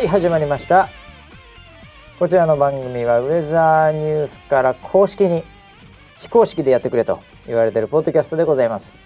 [0.00, 0.88] はい始まりました。
[2.18, 5.44] こちらの番組はウェザーニュースから公式に
[6.16, 8.96] 非公式でやってくれと言われているポッドキャストでございます、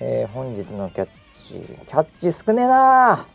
[0.00, 3.26] えー、本日のキャッチキャッチ少ねえな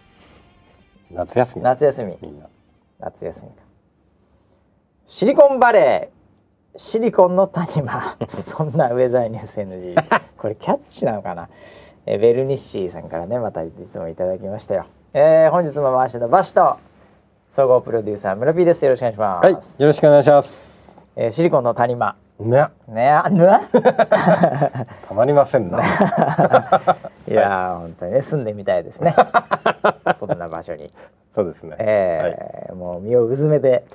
[1.10, 1.64] 夏休み。
[1.64, 2.16] 夏休み。
[2.22, 2.48] みんな。
[3.00, 3.64] 夏休みか。
[5.08, 8.18] シリコンバレーシリコンの谷間。
[8.30, 9.96] そんなウェザーニュース NG
[10.38, 11.50] これキャッチなのかな、
[12.06, 14.86] えーベルニッシーさんからねまたいつもいただきましたよ、
[15.20, 16.78] えー、本日も回しのバシと
[17.50, 18.86] 総合プロデューサー村 P です。
[18.86, 21.04] よろしくお願いします、はいよろしくお願いします。
[21.16, 22.16] えーシリコンの谷間。
[22.40, 22.68] ね。
[22.88, 23.10] ね。
[23.10, 25.80] あぬわたまりませんな。
[27.28, 29.16] いやー本当にね住んでみたいですね。
[30.20, 30.94] そんな場所に。
[31.32, 31.76] そうですね。
[31.80, 33.86] えーもう身をうずめて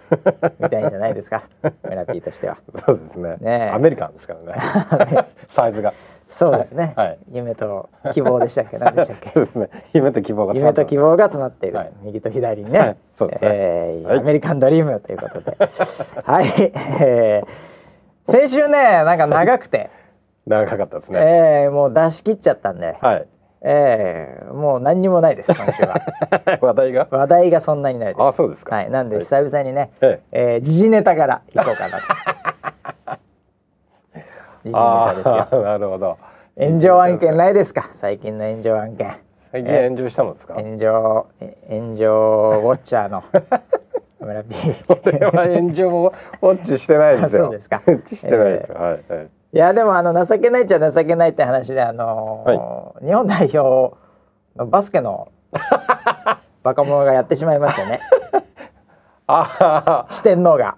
[0.59, 1.45] みたいんじゃないですか。
[1.85, 2.57] 村 P としては。
[2.85, 3.37] そうですね。
[3.39, 3.71] ねえ。
[3.73, 5.29] アメリカンですからね。
[5.47, 5.95] サイズが
[6.33, 7.07] そうですね、はい。
[7.09, 7.19] はい。
[7.33, 8.79] 夢と希望でしたっけ？
[8.79, 9.31] 何でしたっけ？
[9.35, 9.69] そうですね。
[9.93, 11.93] 夢と希望が夢と希望望が詰まっている、はい。
[12.03, 12.97] 右と左にね、はい。
[13.13, 13.49] そうですね。
[13.49, 13.59] はい。
[13.59, 15.57] えーアメリカンドリームということで。
[16.25, 16.47] はい、
[17.01, 17.49] えー
[18.31, 19.91] 先週ねなんか長くて、
[20.47, 21.19] 長かったですね。
[21.65, 23.27] えーもう出し切っちゃったんで、はい。
[23.65, 25.95] えーもう何にもないです今週は。
[26.61, 27.09] 話題が？
[27.11, 28.23] 話題がそんなにないです。
[28.27, 28.77] あそうですか。
[28.77, 28.91] はい。
[28.91, 29.25] なんではい。
[29.25, 30.57] 久々にね、ええ。
[30.59, 32.03] ー時事ネタからいこうかなと
[34.65, 35.63] 時事ネタですよ。
[35.65, 36.19] なるほど。
[36.59, 37.91] 炎上案件ないですか？
[37.95, 39.15] 最近の炎上案件。
[39.51, 40.55] 最近炎上したのですか？
[40.55, 42.09] 炎上え炎上
[42.65, 43.23] ウォッチャーの。
[44.21, 44.55] 村 P
[44.89, 47.43] 俺は炎上をウォッチしてないですよ。
[47.43, 47.83] あそうですか。
[47.87, 49.29] ウォッチしてないですよ、はいはい。
[49.55, 53.97] いやでもあの情けないっちゃ情けないって話であのー日本代表
[54.57, 55.29] のバスケの
[56.63, 57.99] 若者がやってしまいましたね。
[59.27, 60.77] あ四天王が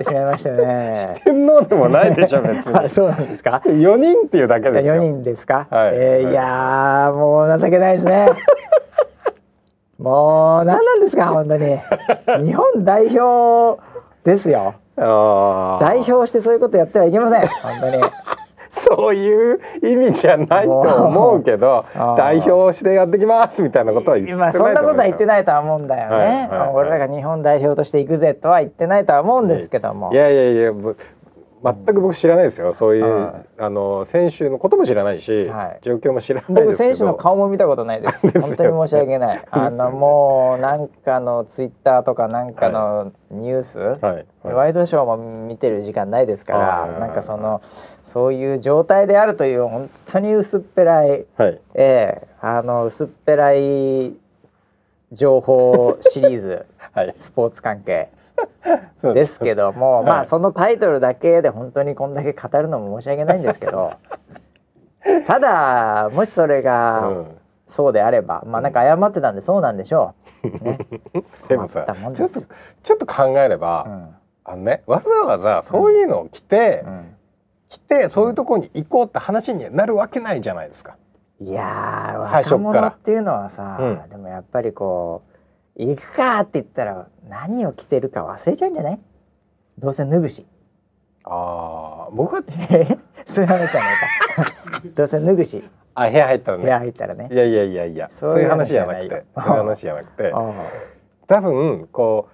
[0.00, 1.20] ってしまいましたね。
[1.24, 2.74] 天皇でもないでしょ別に。
[2.78, 4.94] あそうなんですか？4人っていうだけですよ。
[4.94, 5.86] 4人ですか、はい。
[5.88, 6.34] はいえーい。
[6.34, 8.28] やーもう情けないですね。
[9.98, 11.78] もう何なんですか本当に。
[12.46, 13.80] 日本代表
[14.24, 14.74] ですよ。
[14.96, 18.02] 代表してそういうことやってはいけません本当に
[18.70, 21.84] そういう意味じゃないと思うけど
[22.16, 26.68] 代表してやってきますみたいなことは言ってない今そんなことは言っていないとは思うんだよね、はいはいはい。
[26.70, 30.96] 俺らが日本代表として行くぜとは言ってないとは思うんですけども、いやいやいやぶ
[31.62, 32.72] 全く僕知らないですよ。
[32.72, 35.78] そういう、はいあの選手のことも知らないし、はい。
[35.82, 38.30] 状況も知らないですけ選手の顔も見たことないです。
[38.40, 39.42] 本当に申し訳ない。
[39.50, 44.26] あのもうなんかのツイッターとかなんかのニュース、はい、はい。
[44.54, 47.60] ワイドショーも見てる時間ないですからなんかその
[48.02, 51.60] そういう状態であるという本当に薄っぺらいはい。
[51.74, 54.14] ええあの薄っぺらい
[55.12, 57.14] 情報シリーズ はい。
[57.18, 58.08] スポーツ関係
[59.14, 60.04] ですけども、はい。
[60.04, 63.92] まあそのタイトルだけで本当にこんだけ語るのも申し訳ないんですけど
[65.26, 67.36] ただもしそれがうん。
[67.70, 70.48] そうであれば、まあなんか謝ってたんでそうなんでしょう。
[70.64, 70.78] ね、
[71.46, 72.42] でもさちょっと
[72.82, 74.16] ちょっと考えれば、うん。
[74.42, 77.16] あのねわざわざそういうのを着て、うん。
[77.68, 80.96] 着てそういうところに行こうって話になるわけないじゃないですか。
[81.38, 82.68] いやー最初っから。
[82.68, 84.10] 若者っていうのはさ、うん。
[84.10, 85.29] でもやっぱりこう
[85.86, 89.00] 行くかって言ったら何を着てるか忘れちゃうんじゃない？
[89.78, 90.46] どうせ脱ぐし。
[91.24, 92.42] ああ僕は
[93.26, 94.52] そういう話じゃないか。
[94.94, 95.64] どうせ脱ぐし。
[95.94, 97.28] あ部屋入ったら部屋ね入ったらね。
[97.30, 99.24] いやいやいやいやそういう話じゃなくて。
[99.36, 100.32] そういう話じゃなくて。
[100.34, 100.52] あ。
[101.26, 102.28] 多分こ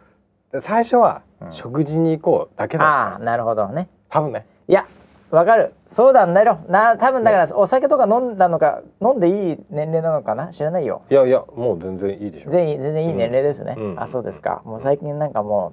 [0.53, 1.53] う最初はうん。
[1.53, 3.29] 食事に行こうだけだったんです。
[3.29, 3.89] あーなるほどね。
[4.09, 4.47] 多分ね。
[4.69, 4.87] いや
[5.31, 5.75] わかる。
[5.89, 6.59] そうなんだよ。
[6.69, 10.49] な多分だからお酒とか飲んだのか飲んでいい年齢なのかな？
[10.49, 11.03] 知らないよ。
[11.11, 12.51] いやいやもう全然いいでしょ。
[12.51, 14.01] 全員全然いい年齢ですね、うん。
[14.01, 14.63] あそうですか。
[14.65, 15.73] もう最近なんかも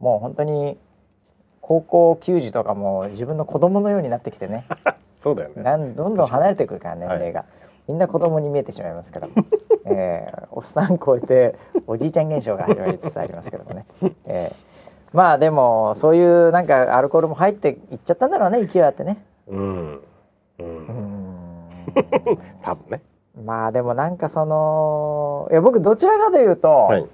[0.00, 0.78] うもう本当に
[1.60, 4.66] 高校球児とかも自分の子供のようになってきてね。
[5.18, 5.62] そうだよね。
[5.62, 7.46] なんどんどん離れてくるから年齢が、
[7.88, 9.28] みんな子供に見えてしまいますから、
[9.86, 11.56] えーおっさん超えて
[11.86, 13.86] おじいちゃん現象が始まりつつありますけどもね、
[14.26, 14.74] えー
[15.14, 19.24] まあでもそういうなんかアルコールも入っていっちゃったんだろうね勢いあってね。
[19.46, 19.94] うん。
[19.94, 20.00] う
[20.58, 20.66] うん。
[20.66, 21.68] ん
[22.60, 23.02] 多分ね。
[23.44, 27.08] まあでもなんかそのいや僕どちらかというと、はい。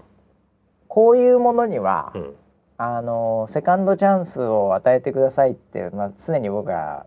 [0.88, 2.34] こういうものには、うん。
[2.78, 7.04] あのセカンドチャンスを与えてくださいって、まあ、常に僕は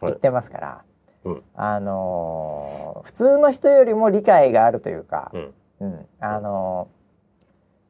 [0.00, 0.82] 言ってますから、
[1.24, 1.42] うん。
[1.54, 5.54] あの普通の人よりも理解があるというか、うん。
[5.80, 6.06] うん。
[6.18, 6.88] あの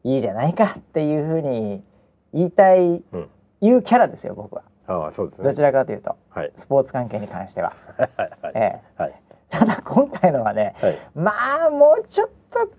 [0.02, 1.84] いいじゃないかっていうふうに
[2.32, 2.80] 言いたい、
[3.12, 3.28] うん。
[3.60, 4.62] 言うキャラですよ僕は。
[4.86, 5.44] ああそうですね。
[5.44, 6.16] どちらかというと。
[6.30, 6.52] はい。
[6.56, 7.72] スポーツ関係に関しては。
[7.96, 8.10] はい。
[8.18, 8.52] はい。
[8.54, 9.02] ええ。
[9.02, 9.14] はい。
[9.48, 10.98] ただ今回のはねはい。
[11.14, 12.72] まあもうちょっと考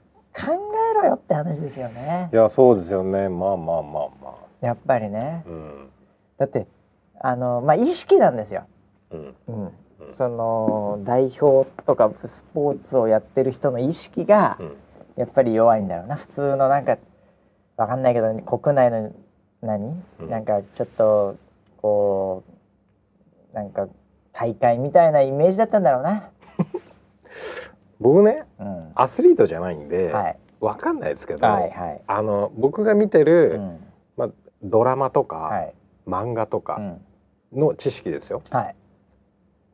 [0.92, 2.30] えろよって話ですよね。
[2.32, 3.30] いやそうですよね。
[3.30, 4.30] まあまあまあま
[4.62, 4.66] あ。
[4.66, 5.44] やっぱりね。
[5.46, 5.90] うん。
[6.38, 6.68] だって
[7.20, 8.66] あのまあ意識なんですよ、
[9.12, 9.36] うん。
[9.48, 9.66] うん。
[9.66, 9.72] うん。
[10.14, 14.76] その代表とかスポーツをやってる人の意識がうん。
[15.18, 16.16] やっぱり弱いんだろうな。
[16.16, 16.98] 普通のなんか
[17.76, 19.12] わかんないけど国内の
[19.62, 21.38] 何、うんなんかちょっと
[21.78, 22.44] こ
[23.54, 23.88] うなんか
[24.32, 26.30] 大会みたいなイメージだったんだろうな。
[28.00, 32.02] 僕ねうん、アスリートじゃないんで、はいわかんないですけど、はいはい。
[32.06, 33.80] あの僕が見てうる、ん、
[34.16, 34.30] まあ、
[34.62, 35.74] ドラマとか、はい。
[36.08, 36.78] 漫画とか
[37.54, 38.44] うん、の知識ですよ。
[38.52, 38.76] はい。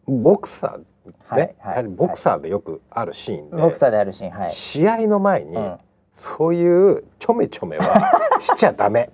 [0.08, 0.84] ボクサー
[1.26, 4.50] はいね、はいボクサーでよくあるシーンで、ボクサーであるシーン、はい。
[4.50, 5.78] 試合の前に、うん
[6.14, 7.86] そういうちょめちょめは
[8.42, 9.08] しちゃダメ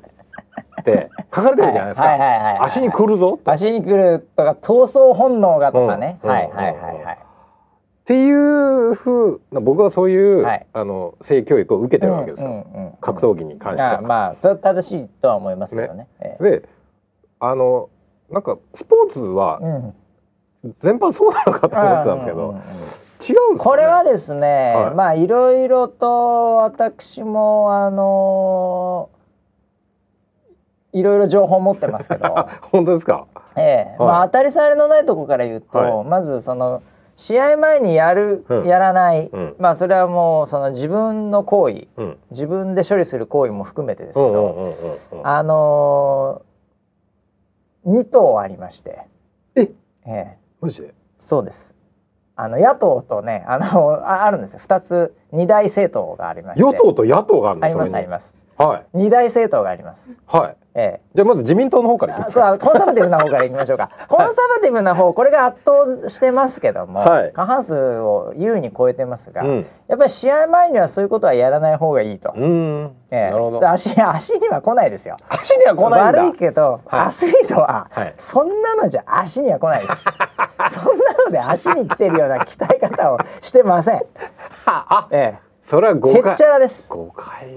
[0.84, 2.64] って書かれてるじゃないですか。
[2.64, 6.20] 足に来るぞ足に来るとか闘争本能がとかね。
[6.22, 7.18] うんはいはいはいはい。
[8.06, 14.00] ていうふうな僕はそういう、はいあの性教育を受けてるわけですよ、格闘技に関しては。
[14.00, 16.08] あまあそれは正しいとは思いますけどね。
[16.20, 16.70] ええで
[17.40, 17.90] あの
[18.30, 19.94] なんかスポーツはうん
[20.74, 22.82] 全般そうなのかと思ってたんですけど、うんうんうん違うんで
[23.24, 23.60] すよね。
[23.60, 29.10] これはですね、はいまあいろいろと私もあの
[30.94, 32.34] いろいろ情報持ってますけど、
[32.72, 33.26] 本当ですか？
[33.56, 36.82] ええはいまあ当たり障りのないところから言うと、はいまずその
[37.16, 42.18] 試合前にやる、うんやらない、うんまあそれはもうその自分の行為うん。
[42.32, 44.72] 自分で処理する行為も含めてですけど。
[45.24, 49.02] あのー、2党ありまして、
[49.56, 49.62] え？
[49.62, 49.72] え
[50.08, 50.94] えマジで？
[51.20, 51.74] そうです。
[52.36, 54.60] あの野党とね、あのああるんですよ。
[54.60, 56.64] 二つ二大政党がありまして。
[56.64, 58.36] 与党と野党があるんありですますあります。
[58.58, 60.12] はい二大政党があります。
[60.28, 60.56] はい。
[60.76, 62.30] えじゃあまず自民党の方から。
[62.30, 63.90] そうコンサバティブな方からいきましょうか。
[64.10, 69.66] コンサバティブな方これが圧倒してますけども、はい過半数を優に超えてますが、うん。
[69.88, 72.34] やっぱり試合前にはそういうことはやらない方がいいと。
[72.36, 72.96] うーん。
[73.12, 73.70] ええなるほど。
[73.70, 75.18] 足足には来ないですよ。
[75.30, 76.02] 足には来ない。
[76.02, 80.04] 悪いけど、はいアスリートは、はいそんなのじゃ足には来ないです。
[80.70, 84.02] そんなので足に来てるような鍛え方をしてません。
[84.66, 86.44] あ、えそれはえ、誤解へっち。
[86.44, 86.90] ゃらです。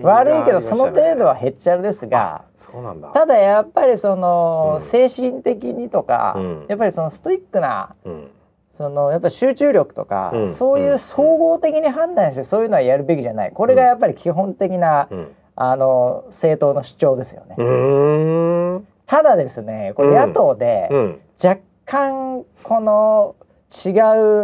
[0.02, 3.08] 悪いけどその程度はへっちゃらですが、そうなんだ。
[3.08, 8.30] ただやっぱりその、うん精神的にとか、うんやっぱりそのストイックなうん。
[8.70, 13.50] そのやっぱり集中力とか、うんそういう総合的に判断してそういうのはやるべきじゃない。
[13.50, 15.32] これがやっぱり基本的な、うん。
[15.56, 17.56] あの政党の主張ですよね。
[19.06, 21.20] ただですね、これうん野党で、うん。
[21.42, 23.34] 若干この
[23.84, 23.90] 違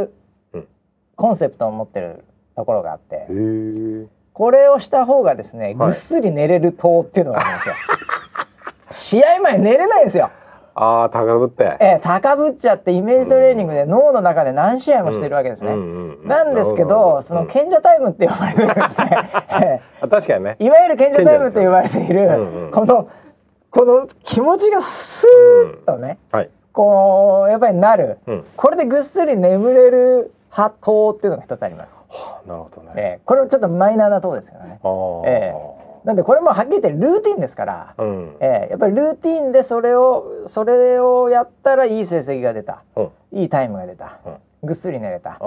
[0.03, 0.11] う
[0.55, 0.69] うん
[1.15, 2.25] コンセプトを持ってる
[2.57, 3.27] ところがあって。
[4.33, 5.75] これをした方がですね、はい。
[5.75, 7.75] ぐっすり寝れる党っていうのがあるんですよ。
[8.91, 10.31] 試合前寝れないんですよ。
[10.75, 11.77] ああ、高ぶって。
[11.81, 15.77] ええ高ぶっちゃってイメージトレーニングで脳の中で何試合もしてるわけですね、
[16.25, 19.11] なんですけどその賢者タイムって呼ばれてるんですね、
[19.61, 20.57] ええ あ確かにね。
[20.59, 23.09] いわゆる賢者タイムって呼ばれている、この
[23.71, 26.51] この気持ちがスーッとね、はい。
[26.73, 28.45] こうやっぱりなる、うん。
[28.57, 32.03] これでぐっすり眠れる派党っていうのが一つあります。
[32.09, 32.93] はあなるほどね。
[32.97, 34.81] ええこれはちょっとマイナーな党ですけどね。
[35.27, 35.55] え
[36.05, 38.37] なんでこれもはっきり言ってルーティンですから、うん。
[38.41, 43.11] ええやっぱりルーティンでそれをそれをやったらいい成績が出た、うん。
[43.33, 45.31] いいタイムが出た、うんぐっすり寝れた。
[45.31, 45.39] ええ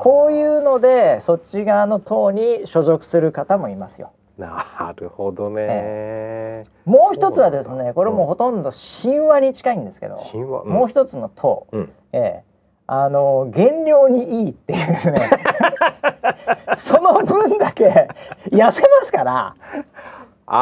[0.00, 4.12] こういうのでそっち側の党に所属する方もいますよ。
[4.38, 6.64] なるほどね。
[6.86, 8.70] もう一つはですねこれもうほとんど
[9.02, 10.64] 神話に近いんですけど、神話？
[10.64, 11.92] もう一つの党、うん。
[12.12, 12.44] ええ、
[12.86, 15.20] あの減量にいいっていうね。
[16.76, 18.08] その分だけ
[18.50, 19.54] 痩せますから。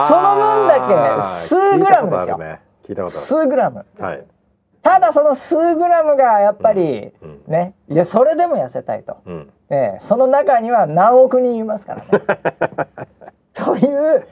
[0.08, 3.08] その分だけ数グラムですよ。
[3.08, 3.84] 数グラム。
[3.98, 4.24] はい。
[4.82, 7.52] ただその数グラムがやっぱり、うんうん。
[7.52, 9.52] ねいやそれでも痩せたいと、うん。
[9.70, 12.24] ええ、その中には何億人いますからね。
[13.52, 14.26] という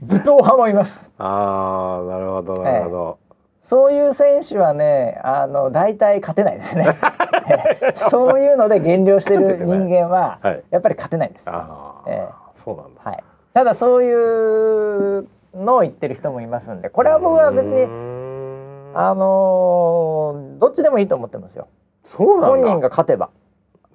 [0.00, 1.10] 武闘派もいます。
[1.18, 3.18] ああ、なるほど、なるほど。
[3.64, 6.86] そういう選手はねあの大体勝てないですね。
[7.48, 7.92] ええ。
[7.96, 10.64] そういうので減量してる人間ははい。
[10.68, 12.34] やっぱり勝てないです、ああ、ええ。
[12.52, 13.00] そうなんだ。
[13.02, 18.92] はい、ただそういうのを言ってる人もいますんでこれは僕は別にん。
[18.94, 21.68] あのーどっちでもいいと思ってますよ。
[22.02, 22.48] そうなんだ。
[22.48, 23.30] 本人が勝てば、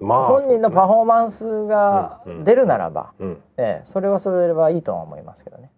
[0.00, 2.44] まあ、本人のパフォーマンスがうんうん。
[2.44, 3.42] 出るならば、うん。
[3.56, 5.70] ええ、それはそれはいいとは思いますけどね。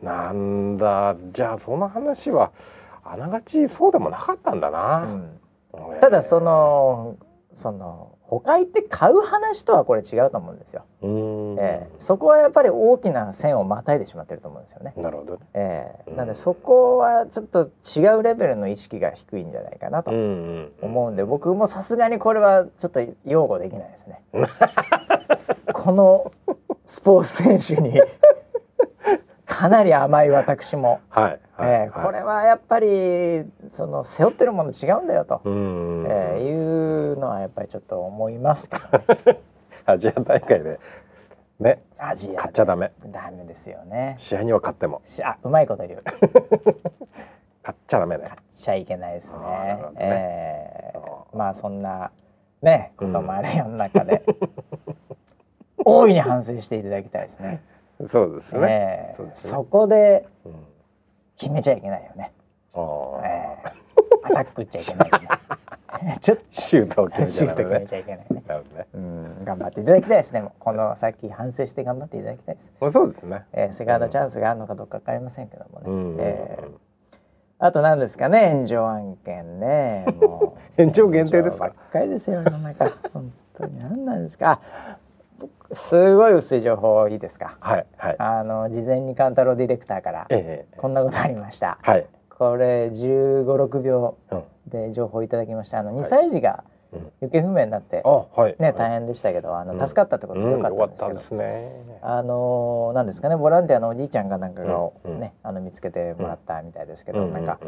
[0.00, 1.16] なんだ。
[1.32, 2.52] じゃあ、その話は。
[3.04, 4.98] あながちそうでもなかったんだうな。
[4.98, 5.38] ん
[6.00, 7.16] ただその
[7.54, 10.84] その他行って買う話とはこれ違うと思うんですよ。
[11.58, 15.40] ええ、そこはやっぱり大きな線をまたいでしまってると思うんですよね、なるほどね。
[15.52, 20.10] ええ、うんなんでそこはちょっと違うレベルの意識が低いんじゃないかなと。
[20.10, 24.22] 思うんで僕もさすがにこれはちょっと擁護できないですね
[25.74, 26.32] この
[26.86, 28.00] スポーツ選手に
[29.46, 31.40] かなり甘い私も、はい。
[31.54, 31.70] はい。
[31.84, 36.06] えーこれはやっぱりその背負ってるもの違うんだよと、うん。
[36.08, 39.40] えーいうのはやっぱりちょっと思いますけどね。
[39.84, 40.78] アジア大会で。
[41.58, 41.82] ね。
[41.98, 42.36] アジアで。
[42.38, 42.92] 買っちゃダメ。
[43.06, 44.14] ダメですよね。
[44.16, 45.02] 試合には勝っても。
[45.06, 46.02] しあうまいこと言う。
[47.62, 49.38] 買っちゃダメね買っちゃいけないですね。
[49.38, 49.92] ね。
[49.98, 52.10] えーあまあそんな
[52.60, 54.22] ねこともある世の中で、
[55.84, 57.62] 大いに反省していただきたいですね
[58.06, 60.52] そうですね、えーそこでうん
[61.36, 62.32] 決めちゃいけないよね、
[62.74, 65.28] あーえーアタック打っちゃいけないよね。
[66.20, 67.52] ちょっとシュートを決めちシゃ
[67.98, 68.42] いけないね。
[68.46, 68.86] なるほどね。
[68.94, 69.44] うん。
[69.44, 70.44] 頑張っていただきたいですね。
[70.58, 73.44] この先反省して頑張っていただきたいです、まあそうですね。
[73.52, 76.16] えー、セカンドチャンスがあるのかどうか分かりませんけどもね、うん。
[76.20, 76.68] えー
[77.64, 78.50] あと何ですかね。
[78.50, 80.04] 炎上案件ね。
[80.20, 80.80] もう。
[80.82, 81.66] 炎上限定ですか？
[81.68, 82.90] ばっかりですよ世の中。
[83.12, 83.78] 本当に。
[83.78, 84.60] 何なんですか？
[85.72, 87.56] すごい薄い情報いいですか？
[87.60, 88.16] はいはい。
[88.18, 91.78] あの事前に勘太郎ディレクターからええこんなことありました。
[91.82, 92.06] はい。
[92.30, 94.42] これ1 5 6秒うん。
[94.66, 95.78] で情報いただきました。
[95.78, 97.12] あの2歳児がうん。
[97.30, 98.56] 行方不明になって、あはい。
[98.58, 99.80] ね大変でしたけどあのうん。
[99.88, 101.98] 助かったってことでよかったんですけど、ですね。
[102.02, 105.20] あのーなんですかねボランティアのおじいちゃんがなんかが、うんうん。
[105.20, 107.58] ねあの見つけてもらったみたいですけど、うんなんか、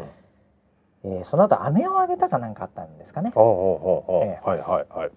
[1.03, 3.31] えーその後飴をあげたかなんかあったんですかね。
[3.35, 4.59] はいはい
[4.89, 5.09] はい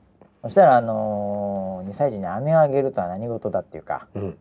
[0.43, 4.39] そしたらあのー、2歳児に飴をあげるとは何事だっていうかうん。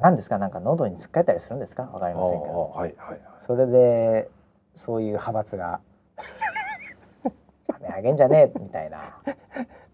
[0.00, 0.38] 何ですか？
[0.38, 1.84] なんか喉につっかえたりするんですか？
[1.84, 2.70] わかりませんけど。
[2.70, 3.20] はいはいはい。
[3.40, 4.28] それで
[4.74, 5.80] そういう派閥が
[7.80, 8.98] 飴あげんじゃねえみたいな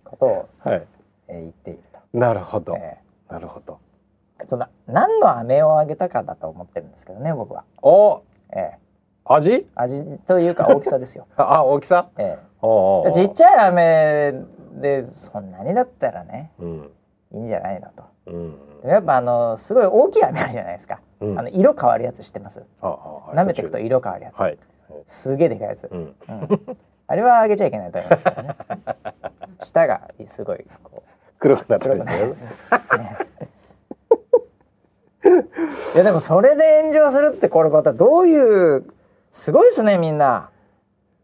[0.04, 0.86] ことを、はい。
[1.28, 1.80] えー言っている
[2.12, 2.72] なるほど。
[2.72, 2.78] と。
[2.78, 2.98] え。
[3.28, 3.78] なるほど。
[4.38, 8.72] ーその何の飴をあげたかだと思ってるんですけどね僕は、おえ
[9.24, 9.52] 味？
[9.52, 11.26] ー味というか大きさですよ。
[11.36, 12.08] ああ大きさ？
[12.16, 14.32] えおうおうおちっちゃい飴
[14.72, 16.90] でそんなにだったらねうん
[17.32, 18.04] いいんじゃないのと。
[18.26, 21.00] うんやっぱあのすごい大きい飴あるじゃないですか。
[21.20, 22.62] うんあの色変わるやつ知ってます？
[22.80, 22.88] あ
[23.28, 24.40] あ舐めていくと色変わるやつ。
[24.40, 24.58] はい
[25.06, 25.88] すげえでかいやつ。
[25.90, 26.14] うんうん、
[27.06, 28.56] あれはあげちゃいけないと思いますけどね。
[29.62, 31.02] 舌がすごいこ
[31.38, 32.42] 黒くなってるんです
[35.94, 38.84] いやでもそれで炎上するってこれまたどういう
[39.30, 40.50] すごいですねみんな。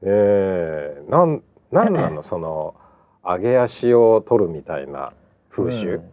[0.03, 2.23] えー、なんなんなの？
[2.23, 2.75] その
[3.27, 5.13] 上げ足を取るみたいな
[5.51, 6.11] 風習、うん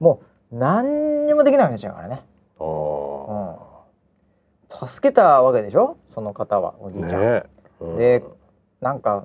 [0.00, 0.20] も
[0.52, 2.22] う何にもできなくなっちゃうからね。
[2.58, 3.58] お
[4.70, 5.96] 助けたわけでしょ？
[6.08, 7.20] その方はおじいちゃん。
[7.20, 7.42] ーね
[7.80, 8.22] うんで
[8.80, 9.24] なんか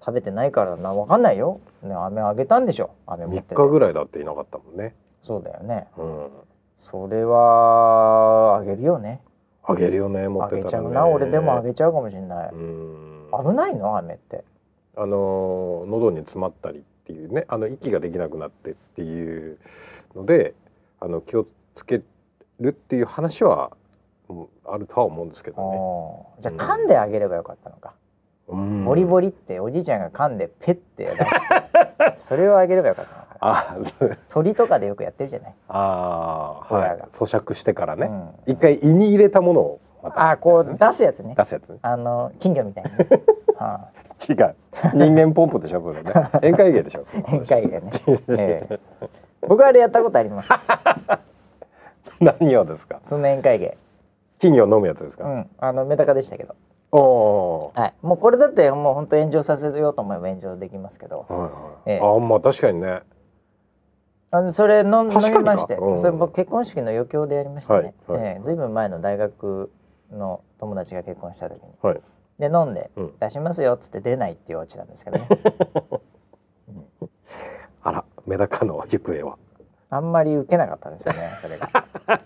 [0.00, 1.60] 食べてないからなわかんないよ。
[1.82, 2.90] ね飴あげたんでしょ？
[3.06, 3.54] 飴持っ3てて。
[3.56, 5.88] 日ぐらいだっていなかったもんね、そうだよね。
[5.96, 6.28] うん、
[6.76, 9.20] それはあげるよね。
[9.64, 12.50] あげるよね持あってたらねげちゃうな、俺でもあげちゃうかもしれない。
[12.52, 13.96] うん危ないの？
[13.98, 14.44] 飴って。
[14.98, 19.58] あの喉に詰まったりっていうねあの息ができなくなってっていう
[20.16, 20.54] ので
[21.00, 22.02] あの気をつけ
[22.58, 23.70] るっていう話は
[24.28, 26.42] うんあるとは思うんですけどね。
[26.42, 27.94] じゃあ噛んであげればよかったのか。
[28.48, 31.24] うんボリボリっておじいちゃんが噛んでペッて出して
[32.18, 34.18] それをあげればよかったのか。
[34.30, 35.54] 鳥とかでよくやってるじゃない。
[35.68, 38.06] あー、はい咀嚼してからね、
[38.46, 41.34] うん一回胃に入れたものをまたあーこう出すやつね。
[41.36, 42.90] 出すやつねあの金魚みたいに。
[43.58, 43.88] あ
[44.28, 44.54] 違う。
[44.94, 46.12] 人間ポンプでしょそれね。
[46.42, 47.90] 宴会芸でしょー宴会芸ね。
[48.38, 48.80] ええ。
[49.46, 50.50] 僕あれやったことあります。
[52.20, 53.00] 何をですか？
[53.08, 53.78] その宴会芸。
[54.38, 55.50] 金魚を飲むやつですか、うん。
[55.58, 56.54] あのメダカでしたけど。
[56.90, 57.94] おおはい。
[58.02, 61.26] もうこれだってもう本当炎上させようと思えば炎上できますけど。
[61.28, 61.52] ー、はいはい。
[61.86, 62.00] ええ。
[62.02, 63.02] あまあ確かにね。
[64.30, 65.20] あのそれ飲ん飲みま
[65.56, 65.98] して、うん。
[65.98, 67.94] それ僕結婚式の余興でやりましたね。
[68.06, 68.42] はいはいええ。
[68.42, 69.70] ずいぶん前の大学
[70.12, 72.00] の友達が結婚した時に、はい
[72.38, 73.12] で飲んで、うん。
[73.18, 75.28] 出しますよっつって出ないっていうオチなんですけどね。
[77.82, 79.36] あらメダカの行方は？
[79.90, 81.70] あんまり受けなかったんですよね、それが。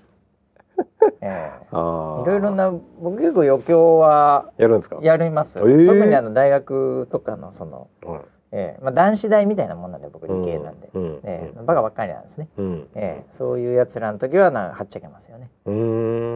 [1.20, 2.22] えー。
[2.22, 4.98] いろいろな僕結構余興はやるんですか？
[5.00, 8.20] やりますよ、ええ特にあの大学とかのその、うん
[8.54, 8.82] ええ。
[8.84, 11.58] まあ、男子大みたいなもんなんで僕理系なんで、うんええ。
[11.64, 12.88] バカばっかりなんですね、うん。
[12.94, 13.26] ええ。
[13.30, 15.48] そういうやつらの時はなんかはっちゃけますよね。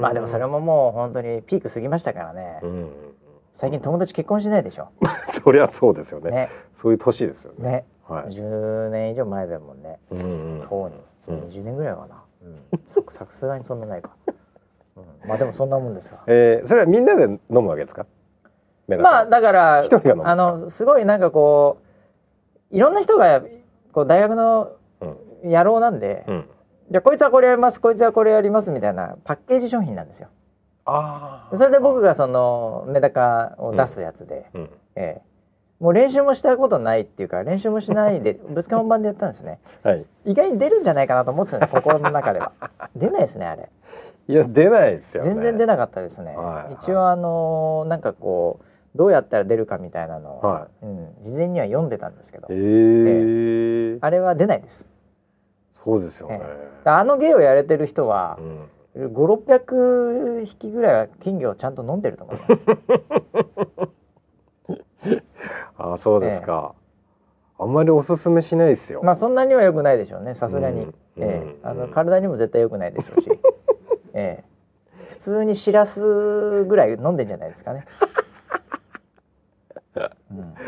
[0.01, 2.91] まあでもそれももう本当にピーク過ぎましたからね、うん
[3.57, 4.89] 最近友達結婚しないでしょ？
[5.33, 6.31] そりゃそうですよね。
[6.31, 6.49] ね。
[6.75, 7.71] そういう年ですよね。
[7.71, 7.85] ね。
[8.07, 8.29] はい。
[8.29, 9.99] 10年以上前だもんね。
[10.11, 10.25] うんう
[10.59, 10.61] ん。
[10.61, 10.91] と
[11.27, 11.49] うに、うん。
[11.49, 14.11] 20年ぐらいかな、うん、そ さすがにそんなないか、
[14.97, 16.21] うん、まあでもそんなもんですわ。
[16.27, 18.05] えー、それはみんなで飲むわけですか？
[18.89, 19.85] まあだから
[20.25, 21.79] あのすごいなんかこ
[22.71, 23.41] ういろんな人が
[23.95, 25.51] こう大学のうん。
[25.51, 26.49] 野郎なんで、うん。
[26.91, 30.29] じゃあこいつはこれやりますこいつはこれやりますみたいなパッケージ商品なんですよ
[30.87, 34.71] あそれで僕がそのメダカを出すやつで、うん。
[34.95, 35.23] ええ。
[35.81, 39.59] もう練習もしたことないっていうか練習もしないでぶつか本番でやったんですね。
[39.83, 40.07] はい。
[40.25, 42.53] 意外に出るんじゃないかなと思ってたんですよ心の中では。
[42.95, 43.69] 出ないですねあれ。
[44.29, 45.31] いや出ないですよね。
[45.31, 48.65] 全然出なかったですね、はい一応あのーなんかこう
[48.97, 52.47] どうやったら出るかみたいなのを、はうん、事前には読んでたんですけど。
[52.51, 54.87] えー、あれは出ないです。
[55.75, 56.41] そそうですよね。
[56.85, 62.53] あの芸をやれてる人はうん、5600匹ぐらいは金魚をちゃんと飲んでると思います。
[65.79, 66.75] ああそうですか。
[67.59, 69.01] あんまりおすすめしないですよ。
[69.03, 73.31] まあそんなには良くないでしょうねさすがに、うんえあの体にも絶対良くないでしょうし、
[74.13, 74.45] ええ。
[75.11, 77.87] 普通にしらすぐらい飲んでんじゃないですかね、
[80.31, 80.55] うん、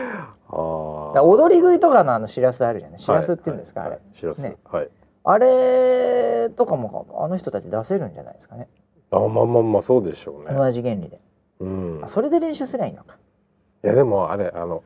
[0.48, 2.98] あら踊り食いとかのあのしらすあるじゃない？
[2.98, 4.56] しらすっていうんですか、あれ、しらす、ね。
[4.64, 4.88] はい。
[5.30, 8.66] あれとかもあの人たち出せるんじゃないですかね
[9.10, 10.56] あまあまあまあそうでしょうね。
[10.56, 11.20] 同じ原理で、
[11.60, 12.08] うんあ。
[12.08, 13.18] それで練習すりゃいいのか
[13.84, 14.82] いやでもあれあの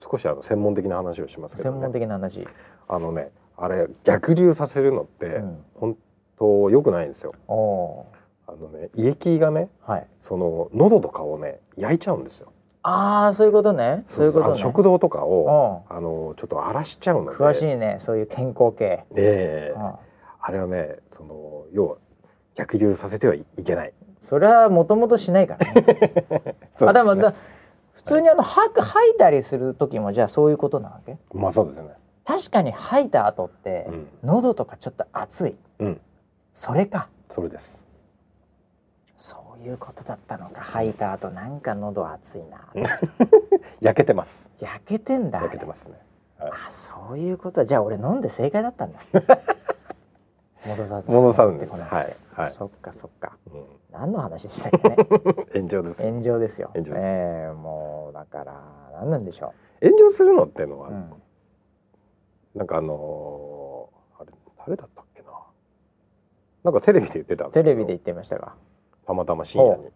[0.00, 2.48] 少しあの専門的な話をしますけど、ね、専門的な話、
[2.88, 5.96] あのねあれ逆流させるのって、うん、本
[6.36, 7.34] 当良くないんですよ。
[7.46, 8.06] おお
[8.48, 12.52] あのね胃液がねーはいその喉とかをね焼いちゃうんですよ。
[12.82, 14.02] ああそういうことね。
[14.06, 14.58] そういうことね。
[14.58, 17.36] 食道とかをうあのちょっと荒らしちゃうので。
[17.36, 17.96] ん詳しいね。
[17.98, 19.74] そういう健康系、ええ。
[19.76, 19.92] うん。
[20.40, 21.96] あれはねその要は
[22.54, 23.92] 逆流させてはいけない。
[24.20, 26.56] それはもともとしないからね。
[26.74, 27.34] そうあでもだ
[27.92, 31.18] 普通にあの吐く吐いたりする時もじゃあそういうことなわけ？
[31.34, 31.90] まあそうですね。
[32.24, 34.08] 確かに吐いた後って、うん。
[34.22, 35.56] 喉とかちょっと熱い。
[35.80, 36.00] うん。
[36.52, 37.08] それか。
[37.28, 37.89] それです。
[39.64, 40.60] いうことだったのか。
[40.60, 42.58] 吐いた後なんか喉熱いな。
[43.80, 44.50] 焼けてます。
[44.60, 46.00] 焼けてんだ焼けてますね。
[46.38, 46.50] はい。
[46.66, 47.64] あそういうことだ。
[47.64, 49.00] じゃあ俺飲んで正解だったんだ。
[50.66, 51.10] 戻さず。
[51.10, 52.46] 戻さずにこなはいはい。
[52.48, 53.36] そっかそっか。
[53.52, 53.64] うん。
[53.92, 54.96] 何の話でしたっけね？
[55.54, 56.02] 炎上です。
[56.02, 56.70] 炎上ですよ。
[56.74, 61.22] 炎ええもうだから何なんでしょ炎上するのってのは、う、うん。
[62.54, 65.28] なんかあのーあれ誰だったっけな？
[66.64, 67.54] なんかテレビで言ってたんです。
[67.54, 68.52] テレビで言ってましたが
[69.10, 69.90] たまたま深夜に。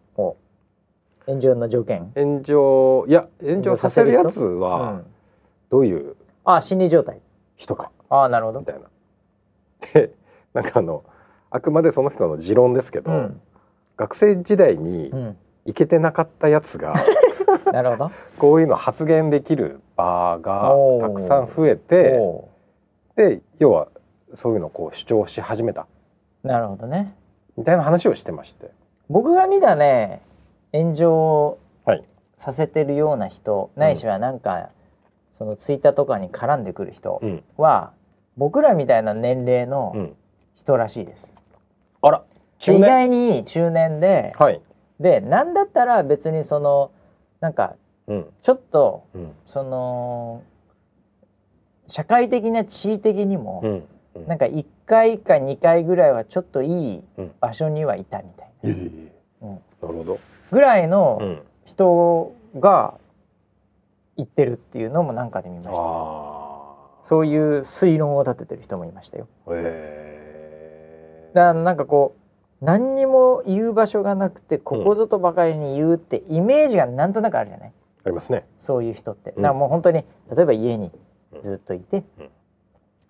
[1.25, 5.05] 炎上の条件、炎上いや炎上させるやつうはん、
[5.69, 6.15] どういう？
[6.43, 7.19] あ心理状態。
[7.55, 7.91] 人か。
[8.09, 8.59] ああなるほど。
[8.59, 8.81] みたいな。
[9.93, 10.11] で
[10.53, 11.03] なんかあの
[11.49, 13.41] あくまでその人の持論ですけど、うん、
[13.97, 16.93] 学生時代にうん、行けてなかったやつが
[17.71, 18.11] なるほど。
[18.37, 22.49] こういうの発言できる場がたくさん増えてお
[23.15, 23.87] で要は
[24.33, 25.87] そういうのをこう主張し始めた。
[26.43, 27.15] うなるほどね。
[27.57, 28.69] みたいな話をしてまして。
[29.09, 30.21] 僕が見たね
[30.73, 32.03] 炎上はい。
[32.37, 34.69] させてるような人、ないしはなんか
[35.31, 37.43] そのツイッターとかに絡んでくる人うん。
[37.57, 37.91] は、
[38.37, 40.15] 僕らみたいな年齢うのん、
[40.55, 41.33] 人らしいです。
[42.01, 42.23] あら
[42.57, 44.61] 中意年外に中年で、はい、
[44.99, 46.91] でなんだったら別にその
[47.39, 47.75] なんか
[48.07, 48.25] うん。
[48.41, 49.31] ちょっとうん。
[49.47, 50.41] その
[51.87, 53.87] 社会的な地位的にも、うん。
[54.15, 54.27] うん。
[54.27, 57.31] なんか1回か2回ぐらいはちょっといいうん。
[57.39, 59.53] 場所にはいたみたいな、いえうん。
[59.53, 60.19] なるほど、
[60.51, 62.95] ぐらいのうん、人が
[64.17, 65.73] 言ってるっていうのもなんかで見ました。
[65.73, 65.75] あ
[67.01, 69.27] そういう推論を立ててる人もいましたよ。
[69.47, 72.15] あえだからなんかこ
[72.61, 77.73] う何にも言う場所がなくてここぞとばかりに言うってイメージがなんとなくあるじゃない？
[78.05, 78.45] ありますね。
[78.57, 79.41] そういう人って、うん。
[79.43, 80.91] だからもう本当に例えば家に
[81.41, 82.29] ずっといて、うん。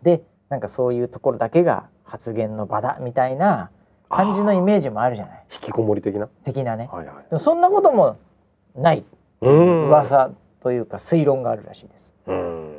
[0.01, 3.71] でなんかそういうところだけが発言の場だみたいな
[4.09, 5.43] 感じのイメージもあるじゃない？
[5.53, 6.27] 引きこもり的な？
[6.43, 6.89] 的なね。
[6.91, 7.15] はいはい。
[7.29, 8.17] でもそんなことも
[8.75, 9.03] ない。
[9.41, 9.87] うん。
[9.87, 12.13] 噂というか推論があるらしいです。
[12.27, 12.73] うん。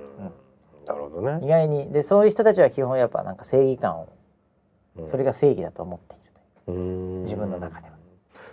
[0.87, 1.45] なるほどね。
[1.45, 1.91] 意外に。
[1.93, 4.09] でそういう人たちは基本やっぱなんか正義感を
[4.97, 5.07] うん。
[5.07, 6.33] それが正義だと思っている
[6.67, 6.75] とい
[7.25, 7.95] 自分の中では。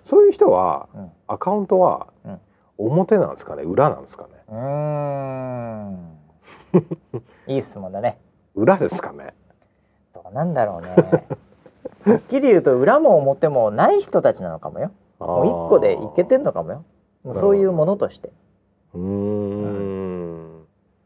[0.04, 1.12] そういう人はうん。
[1.28, 2.40] アカウントはうん。
[2.78, 3.62] 表なんですかね？
[3.64, 4.30] 裏なんですかね？
[4.50, 6.18] うーん。
[7.48, 8.20] いい質問だね。
[8.56, 9.34] 裏ですかね？
[10.14, 10.90] どうなんだろうね。
[10.90, 11.22] は
[12.12, 14.92] っきり言うと裏も表もない人たちなのかもよ。
[15.20, 16.86] もう一個でいけてんのかもよ。
[17.24, 18.32] もうそういうものとして。
[18.94, 20.64] うーん。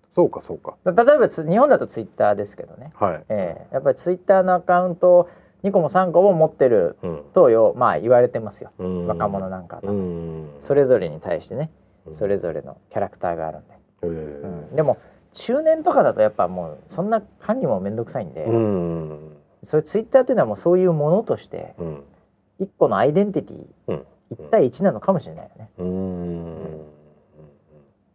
[0.10, 0.76] そうかそうか。
[0.84, 3.26] だ例えばつ日本だとツイッターですけどね、はい。
[3.30, 5.30] ええやっぱりツイッターのアカウントを
[5.64, 7.24] 2個も3個も持ってるうん。
[7.34, 8.72] とよまあ言われてますよ。
[8.80, 9.08] うん。
[9.08, 10.50] 若者なんかはうん。
[10.60, 11.70] それぞれに対してね。
[12.08, 12.14] うん。
[12.16, 14.76] それぞれのキャラクターがあるんで、えうん。
[14.76, 14.98] でも
[15.34, 19.37] 中年とかだとやっぱもうそんな管理も面倒くさいんで、えうん
[19.68, 22.04] それツイッターっていうのはもうそういうものとしてうん。
[22.60, 24.06] 一個のアイデンティティうん。
[24.30, 25.70] 一対一なのかもしれないよね。
[25.78, 26.78] うん。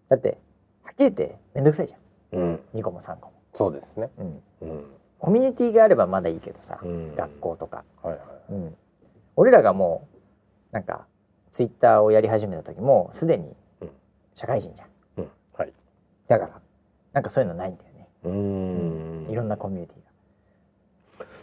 [0.09, 0.38] だって
[0.83, 2.41] はっきり言って面倒くさいじゃん。
[2.41, 2.61] うん。
[2.75, 4.85] 2個も3個も、そうですねうん、うん。
[5.19, 7.15] コミュニティがあればまだいいけどさ、うん。
[7.15, 8.77] 学校とか、はいはいうん、
[9.37, 10.09] 俺らがも
[10.73, 10.85] うなん。
[10.85, 11.07] か
[11.51, 13.91] ツイッターをやり始めた時もうすでにうん。
[14.35, 14.88] 社会人じゃん。
[15.19, 15.31] うん。
[15.53, 15.73] はい
[16.29, 16.61] だから
[17.12, 17.25] なん。
[17.25, 17.77] かそういうのないん。
[17.77, 18.33] だよね、うー
[19.29, 19.31] ん。
[19.31, 19.49] いろん。
[19.49, 20.02] なコミュニティ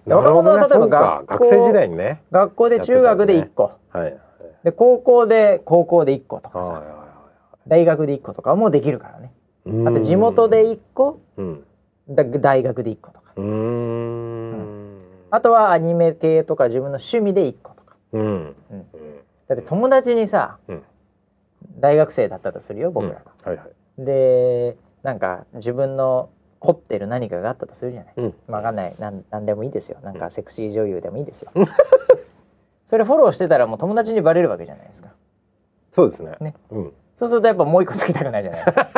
[0.05, 2.21] 若者は例えば学校学生時代にね。
[2.31, 4.17] 学校で中学で1個、はいはい。
[4.63, 6.99] で高校で高校で1個とかさ、はいはいは
[7.67, 9.31] 大学で1個とかもできるからね。
[9.65, 11.19] いあと地元で1個。
[11.37, 11.63] うん。
[12.09, 13.33] だ大学で1個とか。
[13.35, 15.01] うーん。
[15.29, 17.95] あとはアニメ系とか自分の趣味で1個とか。
[18.13, 18.21] うん。
[18.23, 18.55] うん。
[19.47, 20.83] だって友達にさ、うん。
[21.79, 23.13] 大学生だったとするよ僕ら。
[23.13, 24.05] が、はいはい。
[24.05, 26.29] でなんか自分の
[26.59, 28.33] 凝ってる何かがあったとするじゃない、うん。
[28.47, 28.95] わかんない。
[28.99, 29.97] なんなんでもいいですよ。
[30.03, 31.51] なんかセクシー女優でもいいですよ。
[32.85, 35.09] それフォローしてたらもう友達にバレるわけじゃないですか。
[35.91, 36.35] そうですね。
[36.41, 36.53] ね。
[36.71, 36.93] うん。
[37.15, 38.89] そうするとやっぱもう一個つけたくないじゃないですか。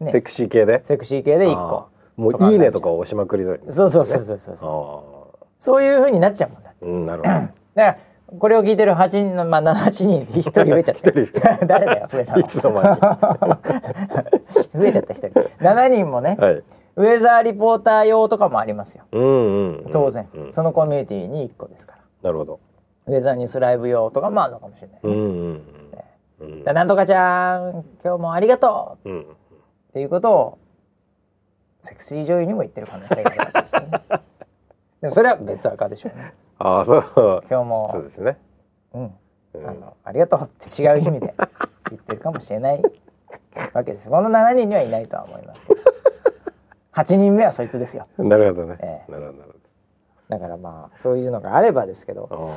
[0.00, 0.10] ね。
[0.12, 0.82] セクシー系で？
[0.84, 1.54] セクシー系で1あ
[2.16, 2.22] 個ー。
[2.22, 5.40] もういいねとかを押しまくりだよねそうそうそうそうそうそう。
[5.42, 7.34] あそういう風になっちゃうもんだあうんなるほど。
[7.34, 7.98] だから
[8.38, 11.10] これを聞いてる8人のまあ7人で1人増えちゃった
[11.66, 12.40] 誰だよ増えたの。
[12.40, 13.00] いつの間に。
[14.74, 15.40] 増えちゃった1人。
[15.58, 16.62] 7人もね、はい。
[16.96, 19.04] ウェザーリポーター用とかもありますよ。
[19.12, 19.90] うんうんうん。
[19.90, 20.52] 当然、うん。
[20.52, 21.98] そのコミュニティに1個ですから。
[22.22, 22.60] なるほど。
[23.06, 25.62] ウェザーニュースライブ用とかもあるのかもしれない、うんうん
[26.40, 29.08] うんでなんとかちゃん今日もありがとう。
[29.08, 29.20] うん。
[29.22, 29.24] っ
[29.92, 30.58] ていうことを
[31.80, 34.02] セクシー女優にも言ってる可能性があるわけですよね。
[35.00, 37.44] でもそれは別赤でしょうねああそう。
[37.50, 37.88] 今日も。
[37.92, 38.38] そうですね。
[38.92, 39.12] うん。
[39.54, 39.68] うん。
[39.68, 41.34] あのありがとうって違う意味で
[41.90, 42.82] 言ってるかもしれない
[43.72, 44.08] わけです。
[44.08, 45.80] この7人にはいないとは思いますけど。
[46.92, 48.06] 8人目はそいつですよ。
[48.18, 48.78] なるほどね。
[48.80, 49.12] ええ。
[49.12, 49.54] なるほどなる
[50.28, 52.50] だからまあそういうのがあればですけど。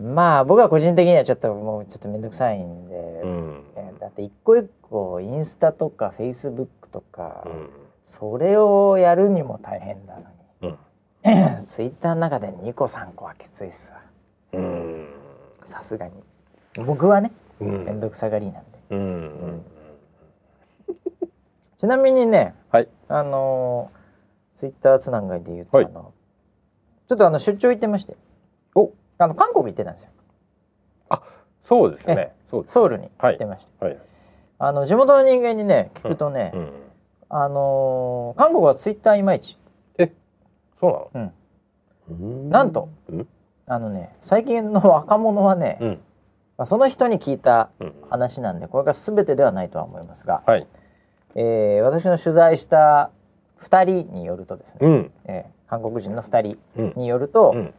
[0.00, 3.64] まあ僕は個人的にはちょっともうちょっと面倒くさいんで、うん。
[3.76, 7.70] えだって一個一個インスタとかフェイスブックとか、うん。
[8.02, 10.14] それをやるにも大変な。
[10.14, 10.33] のうんに
[11.64, 14.00] ツイッターの中で2個3個はきついっすわ。
[14.52, 15.08] うん。
[15.64, 16.12] さすがに。
[16.84, 17.84] 僕はねうん。
[17.84, 18.78] 面倒くさがりなんで。
[18.90, 18.98] うん。
[18.98, 19.64] うん。
[21.76, 22.88] ちなみにねはい。
[23.08, 23.90] あの
[24.52, 25.86] ツイッターつながりで言うと、はい。
[25.86, 26.12] あの
[27.06, 28.16] ちょっとあの出張行ってまして。
[28.74, 28.92] お。
[29.18, 30.10] あの韓国行ってたんですよ。
[31.64, 32.34] そうですね。
[32.66, 33.98] ソウルに行ってました、はい。
[34.58, 36.72] あの地元の人間にね聞くとね、うん。
[37.30, 39.58] あの韓国はツイッターいまいち、
[40.74, 41.32] そうな
[42.10, 42.50] うん、のうん。
[42.50, 43.28] なんとうん？
[43.66, 45.88] あのね最近の若者はね、うん。
[46.58, 47.94] まあ、その人に聞いたうん。
[48.10, 50.66] 話なんでこれが全てではないとは思いますが、はい。
[51.36, 53.10] えー私の取材した
[53.60, 55.10] 2人によるとですね、うん。
[55.24, 56.92] えー韓国人の2人うん。
[56.96, 57.74] によると、うん。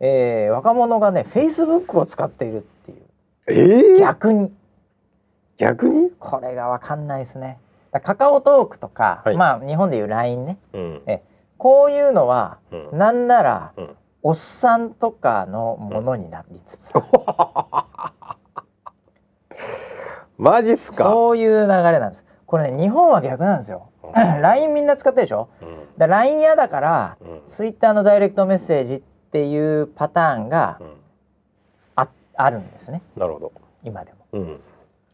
[0.00, 3.02] えー若者がねフェイスブックを使っているっていう。
[3.48, 4.52] ええ逆に。
[5.58, 6.10] 逆に？
[6.18, 7.58] これが分かんないですね。
[7.92, 9.36] だカカオトークとか、はい。
[9.36, 10.58] まあ日本でいう LINE ね。
[10.72, 11.02] うん。
[11.06, 11.22] え
[11.60, 12.98] こういうのは、うん。
[12.98, 13.96] なんなら、うん。
[14.22, 16.90] おっさんとかのものになりつつ
[20.36, 21.04] マジっすか？
[21.04, 22.24] そういう流れなんです。
[22.46, 23.88] これね日本は逆なんですよ。
[24.02, 25.48] う LINE みんな使ってるでしょ？
[25.62, 25.88] うん。
[25.98, 27.42] だ LINE 嫌だからうん。
[27.46, 30.96] ツイッターのダイレクトメッセージっていうパターンがうん。
[31.96, 33.02] ああるんですね。
[33.16, 33.52] なるほど。
[33.82, 34.18] 今でも。
[34.32, 34.60] うん。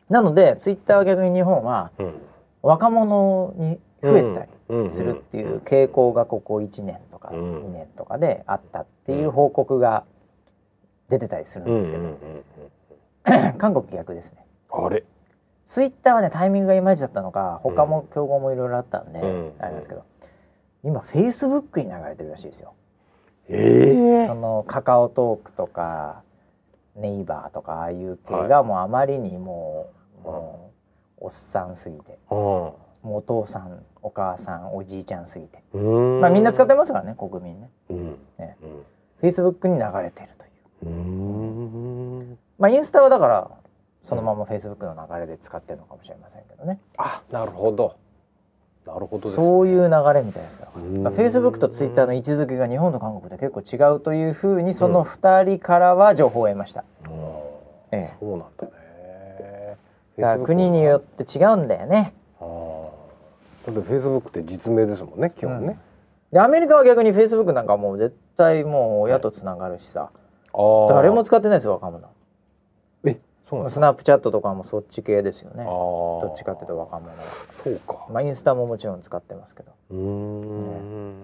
[0.09, 2.23] なのでツイッターは逆に日本はうん。
[2.63, 4.49] 若者に増えてたり
[4.91, 7.65] するっていう傾向がここ1年とかうん。
[7.67, 10.05] 2年とかであったっていう報告が
[11.09, 12.19] 出てたりするうんんですけど、うんうん
[13.59, 14.47] 韓国逆ですね。
[14.73, 15.05] うんあれ？
[15.65, 20.05] ツイッターはねタイミングがいまいちだったのか他も競合もいろいろあったんで、うんあれなんですけど
[20.85, 22.75] 今フェイスブックに流れてるらしいですよ、
[23.49, 26.23] ええそのカカオトークとか
[26.95, 29.91] ネイバーとかああいう系がもうあまりにも
[30.25, 30.71] う,、も
[31.21, 32.17] うおっさんすぎて
[33.07, 36.21] もうお父さんお母さんおじいちゃんすぎて、うん。
[36.21, 37.71] まあみんな使ってますからね国民ね。
[37.89, 38.19] うん。
[38.37, 38.57] ね。
[38.61, 38.69] うん。
[39.21, 40.91] フェイスブックに流れてるという。
[40.91, 42.39] うん。
[42.59, 43.51] まあインスタはだから
[44.03, 47.97] そのままフェイスブックの流れで使ってるのかもしれませんけどね、あなるほど。
[48.87, 50.69] なるほどですそういう流れみたいですよ。
[50.75, 51.07] フうん。
[51.07, 57.13] ェイスブックとツイッターの位置づけが日本と韓国で結構違うというふうにその2人からは情報を得ました、うん
[57.93, 58.17] ええ。
[58.19, 59.77] そうなんだね。
[60.19, 62.15] だから国によって違うんだよね
[63.67, 65.79] だってフェイスブックって実名ですもんね基本ね、
[66.33, 70.11] でアメリカは逆にフェイスブックなんかもう絶対もう親とつながるしさ、
[70.53, 70.95] あー。
[70.95, 72.09] 誰も使ってないですよ若者。
[73.05, 75.65] えそうなんスナップチャットとかもそっち系ですよね。
[75.65, 77.11] どどっちかっていうと若者。
[77.11, 77.17] は
[77.65, 78.07] そうか。
[78.13, 79.73] まあインスタももちろん使ってますけど。
[79.91, 81.15] うーん。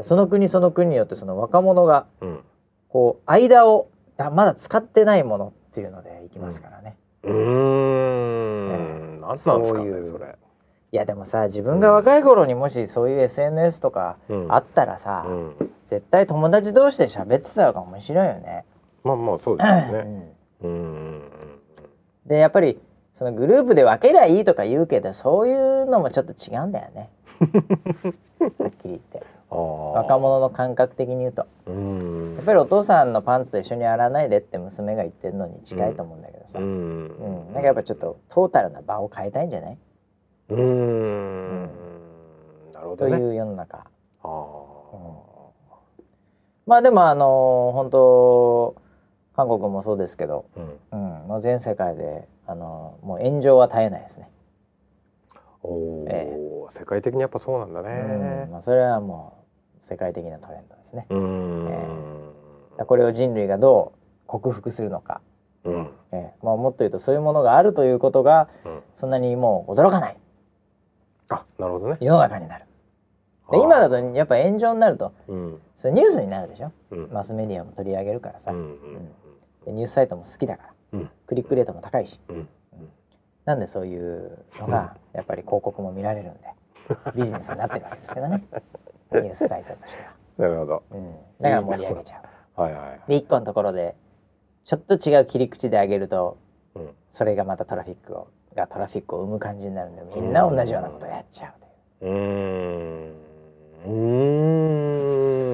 [0.00, 2.40] その国その国によってその若者がうん。
[2.88, 9.20] こう間をだまだ使ってないものっていうのでいきますからね、うーん。
[9.20, 10.36] 何なんですかねそれ
[10.92, 14.52] いやでもさ自分が若い頃にもしそういう SNS とかうん。
[14.52, 15.70] あったらさ、うん。
[15.84, 18.64] 絶対友達同士で喋ってた方が面白いよね。
[19.04, 19.80] まあまあそうですね。
[19.82, 20.68] んうん。
[20.68, 21.22] うん。
[22.26, 22.78] でやっぱり
[23.12, 27.10] そのグループで分けりゃいいとか言うけどそういうのもちょっと違うんだよね。
[27.40, 27.46] は
[28.68, 29.22] っきり言って。
[29.48, 31.46] 若者の感覚的に言うと。
[31.66, 32.34] うん。
[32.36, 37.08] やっぱりお父さんのパンツと一緒に洗わないでって娘が言ってるのに近いと思うんだけどさ、ううんん。
[37.52, 39.78] なんかやっぱちょっとトータルな場を変えたいんじゃない？
[40.48, 41.62] うん。
[42.72, 43.18] なるほどね。
[43.18, 43.86] という世の中。
[44.22, 44.66] あ
[46.66, 48.76] まあでもあの本当
[49.36, 50.78] 韓国もそうですけど、うん。
[50.92, 54.30] うん、もう全世界であのもう炎上は絶えないですね。
[55.62, 56.38] おお、え
[56.70, 57.86] 世界的にやっぱそうなんだうん。
[57.86, 59.44] ねまあ、それはも
[59.82, 61.06] う世界的なトレンドですね。
[61.10, 61.68] うん。
[61.68, 61.72] え。
[61.72, 65.20] だからこれを人類がどう克服するのか、
[65.64, 65.90] うん。
[66.12, 66.32] ええ。
[66.42, 68.82] まあ、もっと言うとそういうものがあるということがうん。
[68.94, 70.16] そんなにもう驚かない
[71.30, 71.96] あなるほどね。
[72.00, 72.64] 世の中になる。
[73.50, 75.60] で今だとやっぱ炎上になるとうん。
[75.76, 76.72] それニュースになるでしょ？
[76.90, 77.10] うん。
[77.12, 79.08] マスメディアも取り上げるからさ、うんうん
[79.64, 80.98] でニュースサイトも好きだから。
[81.00, 81.10] うん。
[81.26, 82.20] クリックレートも高いし。
[82.28, 82.48] うん。
[83.44, 86.40] なんでそういうのがやっぱり広告も見られるんで
[87.14, 88.44] ビジネスになってるわけですけどね。
[89.12, 90.82] ニュースサイトとしては、なるほど。
[90.90, 92.22] うん、だから盛り上げちゃ
[92.56, 92.60] う。
[92.60, 93.00] はいはい。
[93.06, 93.94] で一個のところで
[94.64, 96.38] ちょっと違う切り口で上げると
[96.74, 96.90] うん。
[97.12, 101.60] それがまたトラフィックをがトラフィックを生む感じになるんでみんな同じようなことをやっちゃう
[102.00, 102.12] という。
[102.12, 102.18] うー
[103.10, 103.26] ん。
[103.86, 103.88] う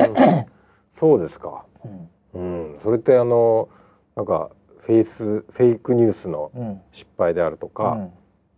[0.06, 0.46] ーん。
[0.92, 1.64] そうですか。
[2.34, 2.72] うん。
[2.72, 2.78] うん。
[2.78, 3.68] それってあの
[4.16, 6.80] なんかフェイスフェイクニュースのうん。
[6.90, 8.12] 失敗であるとか、うん。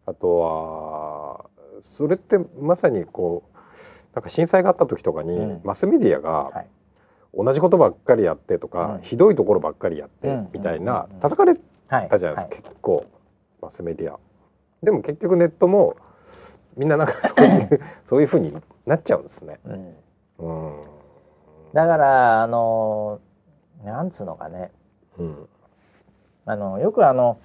[0.07, 1.47] あとは
[1.81, 3.57] それってまさにこう
[4.15, 5.61] なんか震災があった時とかに、うん。
[5.65, 6.67] マスメディアがはい。
[7.37, 9.03] 同じことばっかりやってとか、うん。
[9.03, 10.51] ひどいところばっかりやって、うん。
[10.53, 11.19] みたいな、うん。
[11.19, 11.57] 叩かれ
[11.89, 13.05] はいたじゃないですか、は結構
[13.61, 14.19] マスメディア。
[14.85, 15.97] でも結局ネットも
[16.77, 19.59] みんななんかそういう そういう風になっちゃうんですね。
[19.65, 19.97] うん。
[20.39, 20.83] うん。
[21.73, 23.21] だからあの
[23.85, 24.71] なんつうのかね。
[25.19, 25.49] うん。
[26.47, 27.39] あのよくあの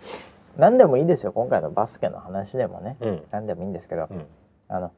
[0.58, 1.32] 何でもいいですよ。
[1.32, 2.97] 今回のバスケの話でもね。
[3.02, 3.23] うん。
[3.32, 4.25] 何でもいいんですけど、うん。
[4.67, 4.91] あの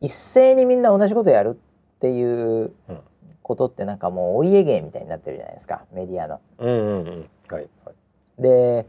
[0.00, 3.00] 一斉にみんな同じことやるっていううん。
[3.42, 5.84] ことってなんかもうお家芸みたいになってるじゃないですか。
[5.92, 6.40] メディアの。
[6.58, 7.30] うんうんうん。
[7.50, 7.68] はい。
[8.38, 8.86] で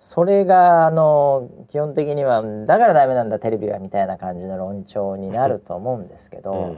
[0.00, 6.76] それがあの基本的にはだからダメなんだテレビはみたいな感じの論調になると思うんですけど、うんうん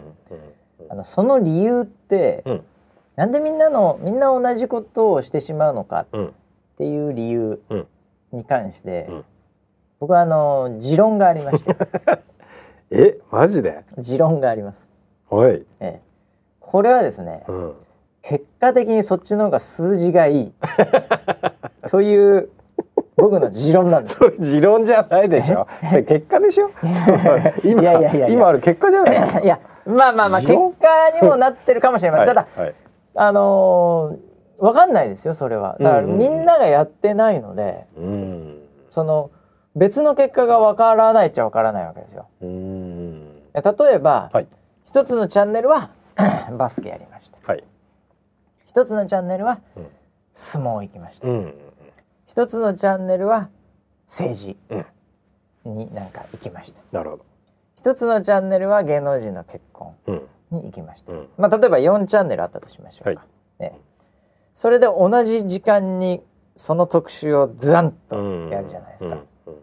[0.90, 2.64] あのその理由って、うん。
[3.14, 6.32] なんでみんなのみんな同じことをしてしまうのかっうん。
[6.76, 7.86] ていう理由うん。
[8.32, 9.24] に関して、うん。
[10.00, 11.76] 僕はあの持論がありまして。
[12.90, 13.84] えマジで？
[13.96, 14.88] 持論があります。
[15.30, 16.00] はい、ええ、
[16.58, 17.74] これはですね、うん、
[18.20, 20.52] 結果的にそっちの方が数字がいい。
[21.88, 22.50] という
[23.16, 24.16] 僕の持論なんです。
[24.20, 25.66] それ持論じゃないでしょ。
[25.88, 26.70] それ結果でしょ。
[27.64, 28.28] 今 いやいやいや。
[28.28, 30.58] 今ある結果じゃないいやまあまあまあ結果
[31.20, 32.66] にもなってるかもしれない、ただはい。
[32.66, 32.74] はい
[33.14, 35.76] あのー、わかんないですよそれは。
[35.78, 38.58] だからみんながやってないので、うん。
[38.88, 39.30] その
[39.76, 42.26] 別の結果がわからないっちゃわからないわけですよ。
[42.40, 43.36] うん。
[43.54, 44.46] 例えば、はい。
[44.84, 45.90] 一つのチャンネルは
[46.56, 47.52] バスケやりました。
[47.52, 47.64] はい。
[48.64, 49.86] 一つのチャンネルはうん。
[50.32, 51.54] 相撲行きました、うん
[52.32, 53.50] 一つのチャンネルは
[54.06, 55.76] 政治うん。
[55.76, 56.80] になんか行きました。
[56.90, 57.26] なるほど。
[57.76, 60.22] 一つのチャンネルは芸能人の結婚うん。
[60.50, 61.28] に行きました、うん。
[61.36, 63.26] まあ例えば4チャンネルあったとしましょうか、は
[63.60, 63.62] い。
[63.62, 63.78] ね、
[64.54, 66.22] それで同じ時間に
[66.56, 68.48] その特集をズワンとうん。
[68.48, 69.16] やるじゃないですか、
[69.46, 69.56] うん。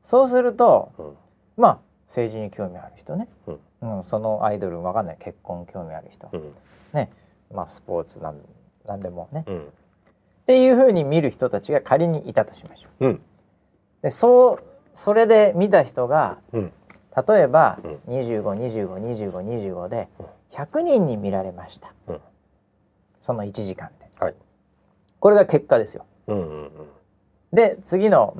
[0.00, 1.16] そうするとうん。
[1.58, 3.98] まあ政治に興味ある人ね、うん。
[3.98, 4.04] うん。
[4.04, 5.18] そのアイドルわかんない。
[5.20, 6.54] 結婚興味ある人、うん。
[6.94, 7.12] ね。
[7.52, 8.40] まあスポーツなん
[8.86, 9.44] なんでもね、
[10.46, 13.06] っうんていうふうに見る人たちが仮にいたとしましょう。
[13.06, 13.22] うん。
[14.02, 14.62] でそう
[14.94, 16.72] それで見た人がうん。
[17.28, 18.20] 例えばうん。
[18.20, 20.08] 25252525で
[20.50, 22.20] 100人に見られました、うん。
[23.20, 24.08] その1時間で。
[24.20, 24.34] はい。
[25.18, 26.06] これが結果ですよ。
[26.28, 26.70] うんうんうん。
[27.52, 28.36] で次の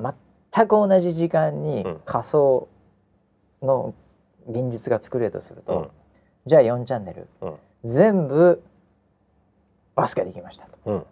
[0.53, 2.01] 全く同じ時間にうん。
[2.05, 2.69] 仮想
[3.61, 3.93] の
[4.47, 5.89] 現実が作れるとすると、うん。
[6.45, 7.55] じゃあ4チャンネルうん。
[7.83, 8.63] 全部
[9.95, 10.77] バスケできましたと。
[10.85, 11.05] うん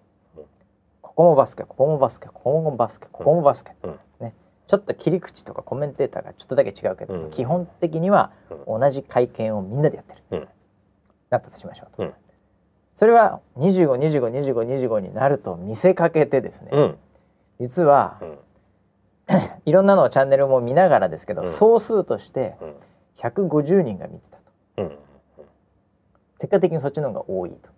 [1.16, 4.00] ここもバスケここもバスケここもバスケここもバスケ、うん。
[4.20, 4.34] ね、
[4.68, 7.32] ちょっと切り口とかコメンテーターがちょっとだけ違うけど、うん。
[7.32, 10.48] 基本的にはう同じ会見をみんなでやってる、うん。
[11.30, 12.14] なったとしましょうと、うん。
[12.94, 16.98] それは25252525になると見せかけてですね、うん。
[17.62, 18.38] 実はうん。
[19.66, 21.48] いろんなのをチャンネルも見ながらですけど、うん。
[21.48, 22.76] 総数としてうん。
[23.16, 24.44] 150人が見てたと。
[24.80, 24.98] うん。
[26.40, 27.70] 結果的にそっちの方が多いと。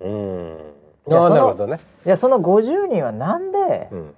[0.00, 1.80] うんなるほどね。
[2.04, 4.14] じゃあその50人はなんでうん。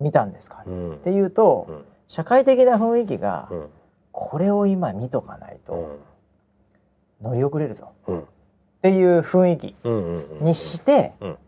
[0.00, 0.98] 見たんですか、っうん。
[0.98, 1.84] ていうと、うん。
[2.08, 3.68] 社会的な雰囲気が、うん。
[4.10, 5.72] これを今見とかないと
[7.20, 7.30] うん。
[7.30, 7.92] 乗り遅れるぞ。
[8.06, 8.20] うん。
[8.20, 8.24] っ
[8.82, 9.76] ていう雰囲気
[10.42, 11.38] にして、うん。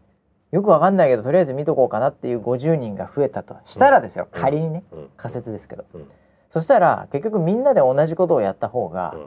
[0.52, 4.40] よくわかんないけどとりあえず見とこうかなっていう50人が増えたとしたらですよ、うん。
[4.40, 5.08] 仮にねうん。
[5.16, 6.08] 仮説ですけど、うん。
[6.48, 9.26] そしたら結局みんなで同じことをやった方がうん。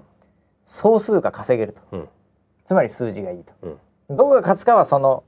[0.66, 2.10] 総数が稼げると、うん。
[2.64, 3.78] つまり数字がいいと、うん
[4.10, 5.24] どこが勝つかはその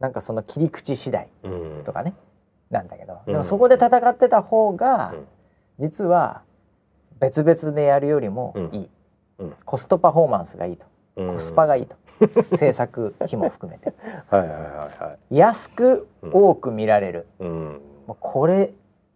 [0.00, 1.48] なんかその切り口次第う
[1.80, 1.84] ん。
[1.84, 2.14] とかね。
[2.70, 3.32] なんだけど、うん。
[3.32, 5.26] でもそこで戦ってた方が、うん。
[5.78, 6.42] 実は
[7.20, 8.90] 別々でやるよりもいい、
[9.38, 9.54] うん。
[9.64, 11.34] コストパフォーマンスがいいと、うん。
[11.34, 11.96] コスパがいいと。
[12.56, 13.94] 制作費も含めて。
[14.30, 15.36] はいはいはいはい。
[15.36, 17.80] 安く多く見られる、うん。
[18.06, 18.72] もうこれ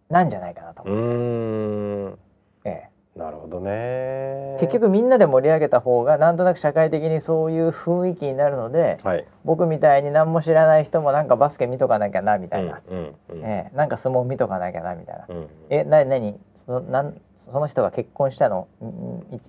[0.09, 2.19] なんじゃないかなとう思うんですよ、ーん。
[2.65, 3.69] えなるほどね。
[3.71, 9.25] え、結局みんなで盛り上げた方がなんとなく社会的にそういう雰囲気になるのではい。
[9.45, 12.97] 僕みたいに何も知らない人もなんかバスケ見とかなきゃなみたいな、うん
[13.29, 18.67] うんええ、なんか相撲見とかなきゃなみたいな、うんえなになにそなんその人が結婚したの？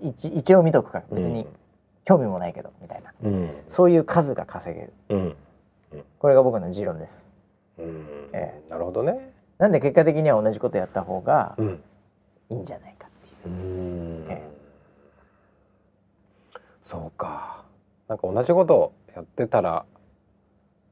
[0.02, 1.04] 一一応見とくから。
[1.12, 1.46] 別に
[2.04, 3.12] 興味もないけどみたいな。
[3.24, 3.50] うん。
[3.68, 4.92] そういう数が稼げる。
[5.08, 5.36] うん。
[6.18, 7.24] これが僕の持論です。
[7.78, 8.06] うん。
[8.34, 8.60] え。
[8.68, 9.32] なるほどね。
[9.58, 11.80] なんで結果的には同じことやった方がうん。
[12.50, 12.95] いいんじゃない？
[16.82, 17.64] そうか。
[18.08, 19.84] なんか同じことやってたら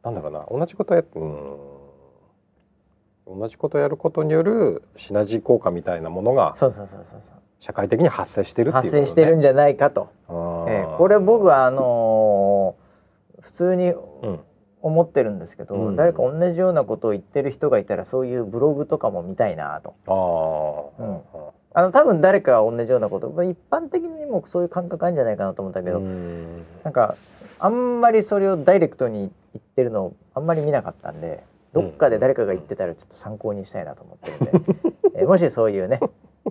[0.02, 0.46] なんだろうな。
[0.50, 1.46] 同じことやっうん。
[3.40, 7.34] 同じことやることによるシナジー効果みたいなものがそうそうそうそうそう。
[7.58, 10.94] 社会的に発生してるっていう発生してるんじじゃないかと、ゃええ。
[10.98, 12.84] これ僕はあのー
[13.40, 13.96] 普通にう
[14.28, 14.40] ん。
[14.82, 15.96] 思ってるんですけど、うん。
[15.96, 19.94] 誰か同じようなことを言ってる人がいたらそういうブログとかも見たいなと。
[20.06, 21.22] ああうん
[21.76, 23.28] あの多分誰かが同じようなこと。
[23.30, 26.64] まあ一般的にもそういう感覚あるんじゃないかなと思ったけど、うん。
[26.84, 27.16] なんか
[27.58, 34.74] あんまりそれをダイレクトに言ってるのをあんまり見なかったんでどっかで誰かが言ってたらちょっと参考にしたいなと思ってるんで、
[35.20, 36.00] えーもしそういうね、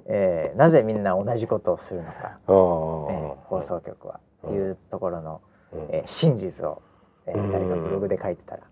[0.08, 5.42] えーなぜみんな同じことをするのか、えー放送局はっていうところの、
[5.90, 6.82] えー真実を、
[7.28, 7.52] えーうん。
[7.52, 8.64] 誰かブログで書いてたら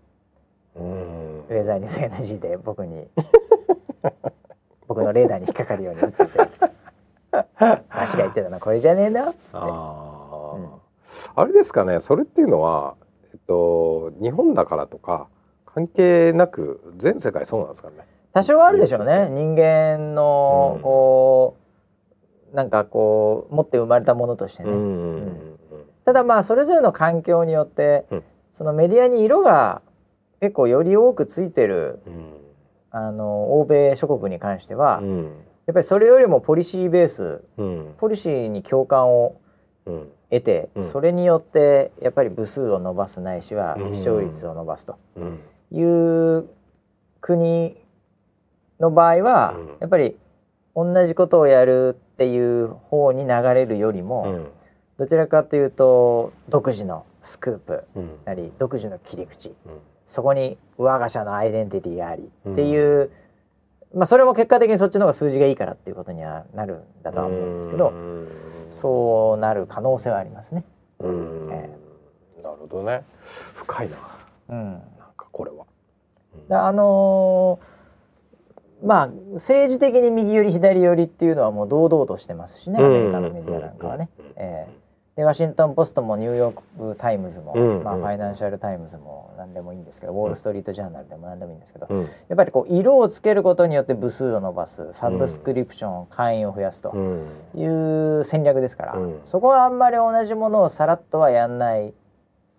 [0.76, 1.40] うん。
[1.48, 3.08] ウェザーニュース NG で僕に
[4.94, 6.72] 僕のレーダーに引っかかるように打っていただきたい。
[7.88, 9.56] 足が言ってたのこれじゃねえなっつって。
[9.56, 10.68] あー、うん。
[11.34, 12.94] あれですかねそれっていうのは、
[13.32, 15.28] えっと、日本だからとか
[15.64, 17.96] 関係なく全世界そうなんですかね。
[18.34, 19.28] 多少はあるでしょうね。
[19.30, 20.82] 人間のうん。
[20.82, 21.56] こ
[22.52, 24.76] う、なんかこう持って生まれたものとしてね、うん。
[24.76, 25.58] うん。
[26.04, 28.24] ただまあそれぞれの環境によって、うん。
[28.52, 29.80] そのメディアに色が
[30.40, 32.41] 結構より多くついてるうん
[32.92, 35.32] あの欧米諸国に関しては、やっうん
[35.74, 37.94] ぱりそれよりもポリシーベースうん。
[37.96, 39.36] ポリシーに共感を
[39.86, 40.08] うん。
[40.30, 40.84] 得て、うん。
[40.84, 43.94] それによってやっぱり部数を伸ばすないしはうん。
[43.94, 45.40] 視聴率を伸ばすとうん。
[45.70, 46.48] いう
[47.20, 47.76] 国
[48.80, 49.66] の場合は、うん。
[49.80, 50.16] やっぱり
[50.74, 54.48] 同じことをやるっていう方に流れるよりも、うん。
[54.98, 58.10] どちらかというと独自のスクープうん。
[58.24, 59.72] なり独自の切り口うん
[60.12, 63.10] そこに我が社のアイデンティティがありっていう、
[63.94, 68.28] まあそれも結果的にそっちの方が数字がいいからっていうことにはなるんだとは思うんですけど、うん。
[68.68, 70.64] そうなる可能性はありますね。
[70.98, 71.48] うん。
[71.50, 71.70] え
[72.42, 73.04] なるほどね。
[73.54, 73.96] 深いな。
[74.50, 74.80] うん、なん
[75.16, 75.64] かこれは。
[76.46, 84.10] だあのーまあ政治的に右寄り左寄りっていうのはもう堂々としてますしねアメリカのメディアなんかはね。
[84.36, 84.81] ええ
[85.22, 92.02] でワシントン・ポストもニューヨーク・タイムズも、うんまあ、うんファイナンシャル・タイムズも何でもいいんですけど、ウォール・ストリート・ジャーナルでも何でもいいんですけど、うん。
[92.02, 97.28] やっぱりこう色をつけることによって部数を伸ばすサブスクリプション、会員を増やすとうん。
[97.54, 99.20] いう戦略ですから、うん。
[99.22, 101.94] そこはあんまり同じものをさらっとはやんない。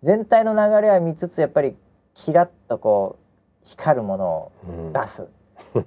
[0.01, 1.75] 全体の流れは見つつやっぱり
[2.13, 4.93] キラッとこう光るものをうん。
[4.93, 5.27] 出す、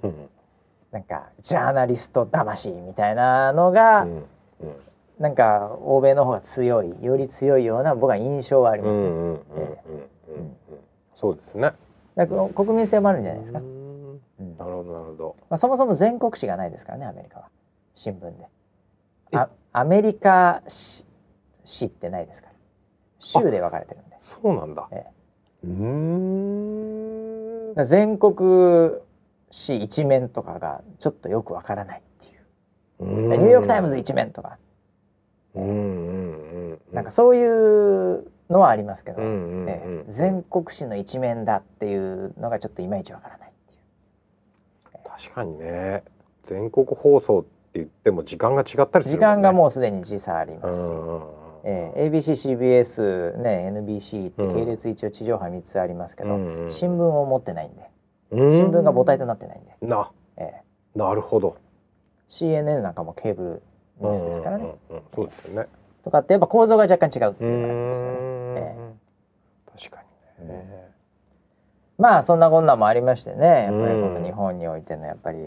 [0.93, 4.23] なんかジャーナリスト魂みたいなのが、うん
[5.19, 9.09] なんか欧米の方が強いより強いような僕は印象はありますね。
[11.15, 11.71] そうですね。
[12.15, 13.59] だから国民性もあるんじゃないですか。
[13.59, 13.65] な
[14.65, 15.35] るほどなるほど。
[15.49, 17.49] まあ、そもそも全国紙がないですからねアメリカは
[17.93, 18.47] 新聞で。
[19.33, 21.05] あアメリカし
[21.65, 22.53] 紙ってないですから
[23.19, 24.15] 州で分かれてるんで。
[24.19, 24.87] そうなんだ。
[24.91, 25.05] え
[25.63, 25.71] うー
[27.71, 27.73] ん。
[27.75, 28.35] ら全国
[29.49, 32.41] 紙一面とかがちょっとよく分からないっていう。
[33.05, 34.57] ニニューヨーク・タイムズ一面とか、
[36.93, 39.23] なんかそういうのはありますけど、え
[39.83, 45.09] え全国紙の一面だっていうのがちょっといまいち分からないっていう。
[45.09, 46.03] 確かにね。
[46.43, 50.81] 全国放送って言っても時間が違ったりする時間がうもうすでに時差ありんますし、
[51.65, 54.55] えー ABC、CBS、ね、NBC ってうん。
[54.55, 57.89] 系列一応地上波3つありますけど、うんうん新聞を持ってないんで。
[58.31, 58.55] うん。
[58.55, 60.11] 新聞が母体となってないんで、な。
[60.37, 60.61] え
[60.95, 61.57] なるほど。
[62.29, 63.61] ー CNN なんかもケーブル
[63.99, 65.01] ニュースですからね、うん。
[65.13, 65.67] そうですよね。
[66.03, 68.13] とかってやっぱ構造が若干違うってういうのがありますよね。
[68.13, 68.57] ん。
[68.57, 68.75] え
[69.77, 70.03] 確か
[70.39, 70.87] にね。
[71.97, 73.45] まあそんなこんなもありましてね。
[73.45, 74.13] やっぱりこうん。
[74.21, 75.39] の日本においてのやっぱり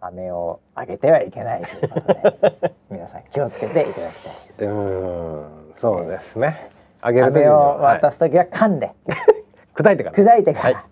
[0.00, 2.74] 飴をあげてはいけないということで。
[2.90, 4.64] 皆さん気をつけていただきたいです。
[4.64, 5.70] うん。
[5.74, 6.70] そうですね。
[7.00, 8.92] あげる時に飴をははい渡す時は噛んで、
[9.74, 10.16] 砕いてから。
[10.16, 10.84] 砕いてから、はい。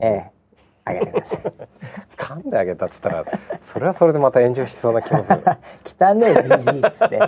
[0.00, 0.33] ええ
[0.84, 1.40] あげてください。
[2.16, 3.24] 噛んであげたっつったら
[3.60, 5.40] それはそれでまた炎上しそうな気もする。
[5.98, 7.18] 汚ねえじじいっつって。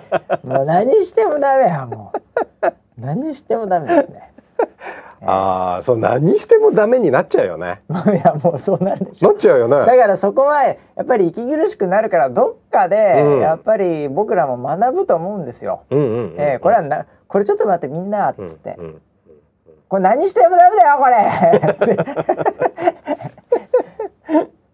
[0.44, 2.12] もう何してもダメやも
[2.62, 2.72] う。
[2.98, 4.32] 何してもダメですね。
[5.22, 7.82] ああそう何してもダメになっちゃうよね。
[7.90, 7.92] い
[8.24, 13.40] やもうそうなるでしょなっちゃうよだねからそこはやっぱり息苦しくなるからどっかでうん。
[13.40, 15.80] やっぱり僕らも学ぶと思うんですよ。
[15.90, 16.34] うんうんうんうん。
[16.38, 19.02] えーこれはなこれちょっと待ってみんなっつって、うんうん
[19.88, 21.16] これ何してもダメだよこれ。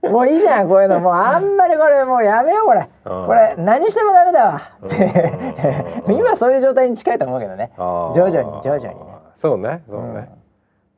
[0.10, 1.00] もういいじゃんこういうの。
[1.00, 2.88] もうあんまりこれもうやめようこれ。
[3.04, 3.26] うん。
[3.26, 4.60] これ何してもダメだわ。
[4.86, 6.02] って。
[6.06, 6.14] うん。
[6.16, 7.72] 今そういう状態に近いと思うけどね。
[7.78, 8.94] 徐々に徐々にね。
[9.34, 10.28] そうねそうね、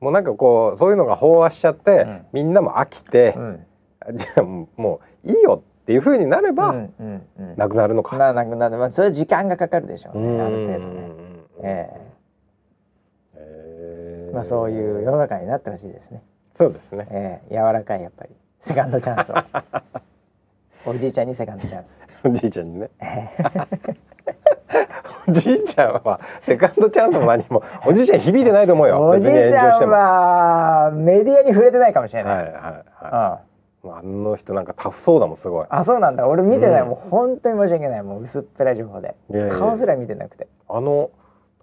[0.00, 2.26] もうなんかこうそういうのが飽和しちゃって、うん。
[2.32, 3.66] みんなも飽きてう、ん。
[4.14, 7.56] じゃあもういいよっていう風になれば、うんうんうん。
[7.56, 8.16] なくなるのか。
[8.16, 10.38] ななくなってまあそれは時間がかかるでしょううん。
[10.38, 11.10] ねある程度ね。
[11.62, 12.13] えええ
[14.34, 16.22] まあそういう世の中になってほしいですね。
[16.52, 17.06] そうですね。
[17.10, 18.30] ええ柔らかいやっぱり。
[18.58, 19.34] セカンドチャンスを。
[20.90, 22.06] おじいちゃんにセカンドチャンス。
[22.24, 22.90] おじいちゃんにね。
[23.00, 23.28] え
[25.28, 27.62] おじいちゃんはセカンドチャンスも何も。
[27.86, 29.00] おじいちゃん響いてないと思うよ。
[29.08, 29.90] おじいちゃん。
[29.90, 29.98] は
[30.86, 33.40] はメディアに触れてないかもしれない、いはいは
[33.84, 33.92] うんい。
[33.92, 35.66] あの人なんかタフそうだもんすごい。
[35.68, 36.26] あそうなんだ。
[36.26, 38.02] 俺見てない、うんもう本当に申し訳ない。
[38.02, 39.14] もう薄っぺらい情報で。
[39.52, 40.48] 顔すら見てなくて。
[40.68, 41.10] あの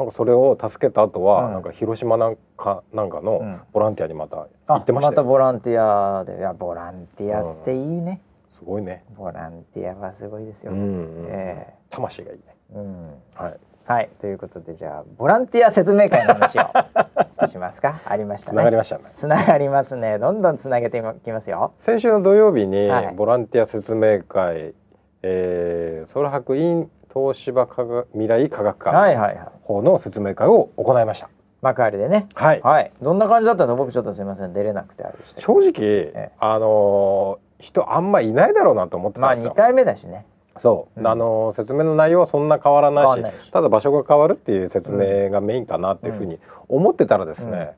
[0.02, 1.54] なんかそれを助けた後は、うん。
[1.54, 3.62] なんか広島なんかなんかのうん。
[3.72, 5.28] ボランティアにまた行あってましたよ。
[5.28, 9.04] ボランティアでいやボランティアっていいね、すごいね。
[9.16, 12.44] ボランティアはすごいですよ、うんうんえ魂がいいね。
[12.74, 13.10] えうん。
[13.36, 13.60] はい。
[13.84, 16.62] はいということでじゃあボランティア説明会の話を
[17.48, 18.00] しますか？
[18.06, 19.04] ありましたつながりねましたね。
[19.14, 20.18] つながりますね。
[20.18, 21.74] どんどんつなげていきますよ。
[21.78, 23.16] 先週の土曜日にはい。
[23.16, 24.74] ボランティア説明会、
[25.22, 29.48] えー、空白 in 東芝科学未来科学館はいはいはい。
[29.64, 31.30] 方の説明会を行いました。
[31.62, 32.28] 幕張でね。
[32.34, 32.62] はい。
[32.62, 32.92] はい。
[33.02, 33.76] どんな感じだったんですか？
[33.76, 34.54] 僕ちょっとすいません。
[34.54, 39.54] 出れなくてあれでした正直、えあのー人あんまいないだろうなと思ってまあ2たんですよ。
[39.56, 40.26] 回目だしね。
[40.58, 41.08] そう、うん。
[41.08, 43.06] あのー説明の内容はそんな変わらない
[43.46, 46.40] しただ場所が変わるっていう説明がメインかなっていうふうに
[46.70, 47.76] 思ってたらですね、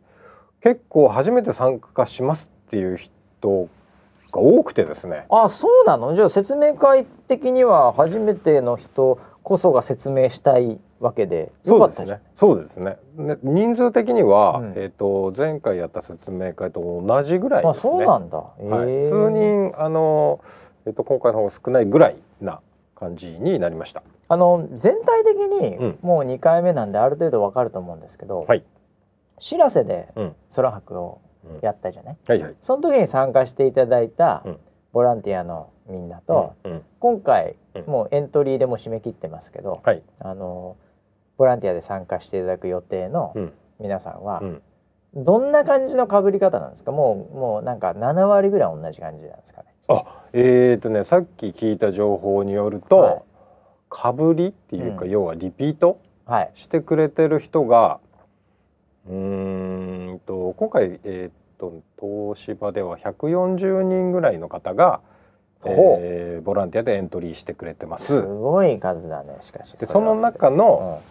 [0.62, 3.68] 結構初めて参加しますっていう人
[4.34, 5.26] が多くてですね。
[5.30, 6.16] あそうなの？
[6.16, 12.98] じゃあ説明会的には初めての人こそが説明したいわけでよかったじゃんそうですね。
[13.16, 13.36] そうですね。
[13.36, 17.92] ね人数的には、うんえっ、と前回やった説明会と同じぐらいあですね。
[17.92, 18.46] そうなんだ、は
[18.86, 20.40] い、へー数人あの
[20.86, 22.60] えっ、と今回の方が少ないぐらいな
[22.96, 24.02] 感じになりました。
[24.30, 28.64] あの全体的にうんもう2回目なんである程度わかると思うんですけど、はい。
[29.40, 30.36] 知らせでうん。
[30.56, 31.20] 空白を
[31.62, 32.56] やったじゃない、はいはい。
[32.62, 34.60] その時に参加していただいたうん。
[34.92, 36.82] ボランティアのみんなと、うん、うん。
[37.00, 37.86] 今回うん。
[37.86, 40.04] もうエントリーでも締め切ってますけど、はい。
[40.20, 40.78] あの
[41.38, 43.54] ボランティアで参加していただく予定のうん。
[43.80, 44.62] 皆さんはうん。
[45.16, 46.92] どんな感じの被り方なんですか？
[46.92, 49.68] もうもうなんか7割ぐらい同じ感じなんですかね？
[49.88, 53.22] あ、えっ、とねさっき聞いた情報によると、はい。
[53.90, 55.12] かぶりっていうか、うん。
[55.12, 56.52] 要はリピートはい。
[56.56, 58.00] してくれてる人が
[59.10, 65.02] うーんと今回えっ、と東芝では140人ぐらいの方が、
[65.66, 68.22] えーボランティアでエントリーしてくれてます。
[68.22, 68.22] す。
[68.24, 69.74] ごい数だねしかし。
[69.78, 71.02] でその中の、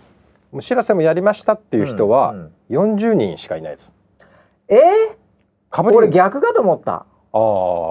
[0.50, 2.94] もう知らせもやりましたっていう人はうんうん。
[2.94, 3.94] 40人しかいないです。
[4.68, 4.78] えー、
[5.70, 7.38] かぶり俺逆かと思った、あ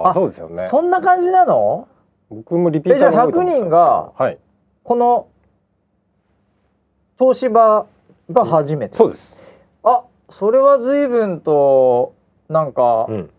[0.06, 0.66] ああそうですよね。
[0.68, 1.88] そんな感じなの？
[2.30, 3.64] 僕もリピーターが多いと思ってたんです。
[3.64, 4.38] けどえじゃあ100人がはい。
[4.84, 5.26] この
[7.18, 7.86] 東芝
[8.30, 9.41] が初めて、そうです。
[10.32, 12.14] あそれは随分と
[12.48, 13.30] なんかうん。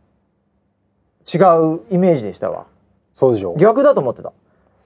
[1.33, 2.65] 違うイメージでしたわ。
[3.13, 3.57] そうでしょう。
[3.57, 4.33] 逆だと思ってた。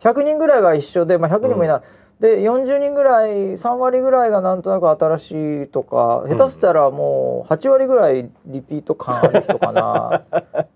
[0.02, 1.82] 100人ぐらいが一緒で、まあ、100人もいない、
[2.22, 5.32] で40人ぐらい3割ぐらいがなんとなく新し
[5.64, 10.24] いとか下手したらもう8割ぐらいリピート感ある人かな。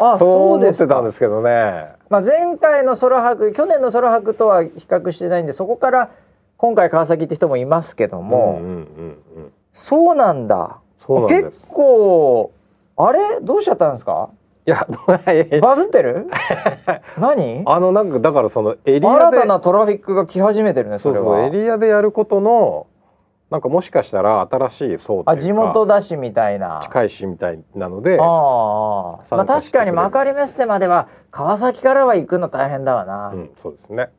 [0.00, 1.92] あそうそう思ってたんですけどね。
[2.10, 6.10] まあ、前回の空白去年の空白とは比較してないんでそこから
[6.56, 9.52] 今回川崎って人もいますけども、うんうんうんうん。
[9.72, 10.78] そうなんだ。
[10.96, 11.68] そうなんで結す。
[11.68, 12.52] 構
[12.96, 13.40] あれ？
[13.40, 14.30] どうしちゃったんですか？
[14.64, 14.86] いや、
[15.60, 16.28] バズってる？
[17.18, 17.62] 何？
[17.66, 22.86] あのなんかだからそのエリアで新たなトラフィックが来始めてるねそれはそうエリアでやることの
[23.50, 26.80] なんかもしかしたら新しい層というかあ地元だしみたいな。
[26.82, 34.10] 近いしみたいなのでああまあ確かに幕張メッセまでは川崎からは行くの大変だわな、うん、そうですね。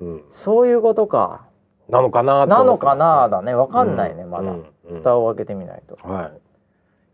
[0.00, 1.42] うん、そういうことか。
[1.88, 3.54] なのかなとなのかなだね。
[3.54, 5.96] わかんないね、まだ、うんうん蓋を開けてみないと。
[6.06, 6.32] は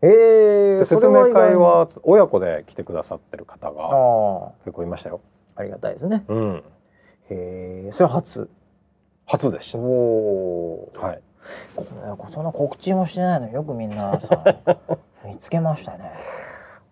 [0.01, 0.05] い。
[0.05, 5.21] へえで説明会は親子で来てくださってる方が結構いましたよ。
[5.55, 6.23] ありがたいですね。
[6.27, 6.63] うん、
[7.29, 8.49] へえそれ初？
[9.27, 11.01] 初でしおおた。
[11.01, 11.21] はい。
[11.75, 14.43] こそんな告知もしてないのによくみんなさ
[15.25, 16.11] 見つけましたね。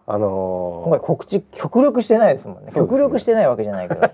[0.07, 2.65] あの今回ー、告知極力してないですもんね。
[2.65, 2.71] ね。
[2.73, 4.01] 極力してないわけじゃないけど。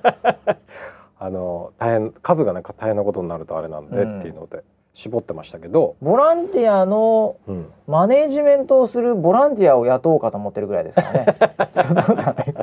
[1.17, 4.19] あのー大変数がなんか大変なことになるとあれなんでうん。
[4.19, 4.63] っていうので、
[4.95, 11.37] 絞ってましたけど、ボランティアのうん、マネージメントをするボランティアを雇おうかと思ってるぐらいですからね。
[11.73, 12.55] そんなことはない。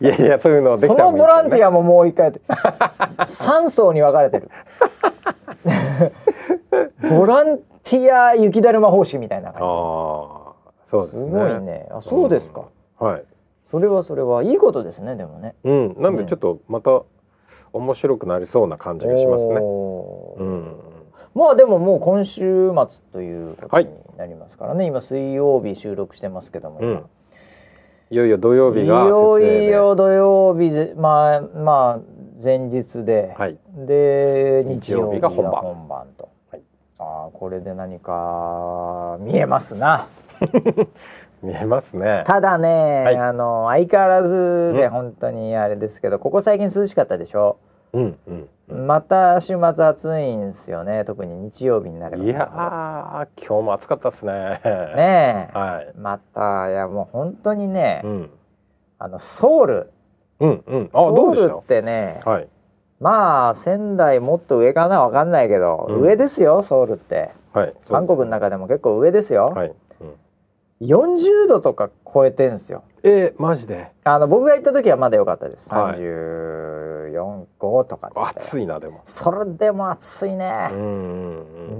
[0.00, 2.40] いやいやそういうのできそたらのボランティアアももう一回やって
[3.24, 4.50] 3層に分かれてる。
[7.08, 9.66] ボランティア雪だるま方式みたいなあ感あ
[10.82, 11.88] そうですすねごいね。
[11.90, 12.64] あそうですか、
[13.00, 13.08] うん。
[13.08, 13.24] はい。
[13.64, 15.54] それはそれはいいことですねでもね。
[15.64, 15.96] うん。
[15.98, 17.02] なんでちょっとまた
[17.72, 19.54] 面白くなりそうな感じがしますね。
[19.56, 19.58] う
[20.44, 20.76] ん。
[21.34, 26.80] まあでももう今週末ということはいになりますからね、今水曜日収録してますけども。
[26.80, 27.04] 今、うん。
[28.08, 29.66] いよいよ土曜日いがよ設営で。
[29.66, 32.00] いよ土曜日ぜまあまあ
[32.42, 33.58] 前日で、はい。
[33.74, 36.62] で日日曜曜日が日が本番本番と、はい。
[36.98, 40.06] ああこれで何か見えますな
[41.46, 42.24] 見えますね。
[42.26, 43.16] ただね、はい。
[43.16, 44.90] あの相変わらずでうん。
[44.90, 47.58] 本当にあれですけど、ここ最近涼しかったでしょ？
[47.92, 52.24] うんうんまた週末暑いんですよね特に日曜日になれば。
[52.24, 54.32] いやー今日も暑かったですね。
[54.32, 55.92] ねえ、はい。
[55.96, 58.30] またいやもう本当にね、うん。
[58.98, 59.92] あのソウル。
[60.40, 60.90] うんうん。
[60.92, 62.48] あソウルってねはい。
[62.98, 65.00] まあ仙台もっと上かな？
[65.02, 66.00] わかんないけど、うん。
[66.00, 67.30] 上ですよソウルって。
[67.52, 69.74] はい韓国の中でも結構上ですよ、はい、うん、
[70.80, 72.84] 40度とか超えてんすよ。
[73.02, 73.92] えー、マジで？
[74.04, 76.00] あの僕が行った時はまだ良かったです、はい。
[76.00, 79.00] 34、5とか暑いなでも。
[79.04, 80.70] それでも暑いね。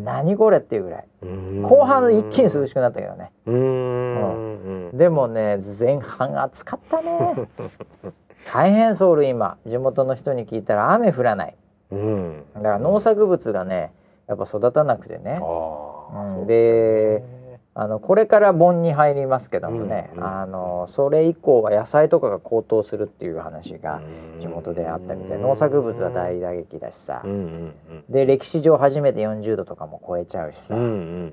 [0.04, 1.06] 何これっていうぐらい。
[1.22, 1.62] うん。
[1.62, 3.32] 後半一気に涼しくなったけどね。
[3.46, 7.48] うーんうんでもね前半暑かったね。
[8.50, 9.58] 大変ソウル今。
[9.66, 11.56] 地元の人に聞いたら雨降らない。
[11.90, 12.44] うん。
[12.54, 13.92] だから農作物がね
[14.26, 15.38] やっぱ育たなくてね。
[15.42, 16.46] ああ、うん。
[16.46, 17.45] でね
[17.78, 24.00] あのこれから盆に入りますけどもね、うんうんあのそれ以降は野菜とかが高騰するっていう話が
[24.34, 24.38] うん。
[24.38, 27.20] 地元であったみたい農作物は大打撃だしさ。
[27.22, 27.74] うんうん
[28.08, 31.32] で歴史上初めて40度とかも超えちゃうしさ、うん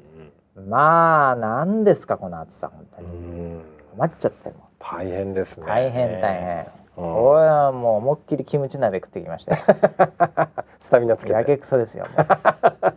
[0.55, 3.09] うんまあ何ですかこの暑さ本当うに
[3.55, 3.61] ん。
[3.95, 5.63] 困っちゃったよも大変ですね。
[5.63, 6.65] う大変大変、うん
[6.95, 9.61] 俺はもう思いっきりキムチ鍋食ってきましたよ。
[10.79, 12.05] スタミナつけやてけくそですよ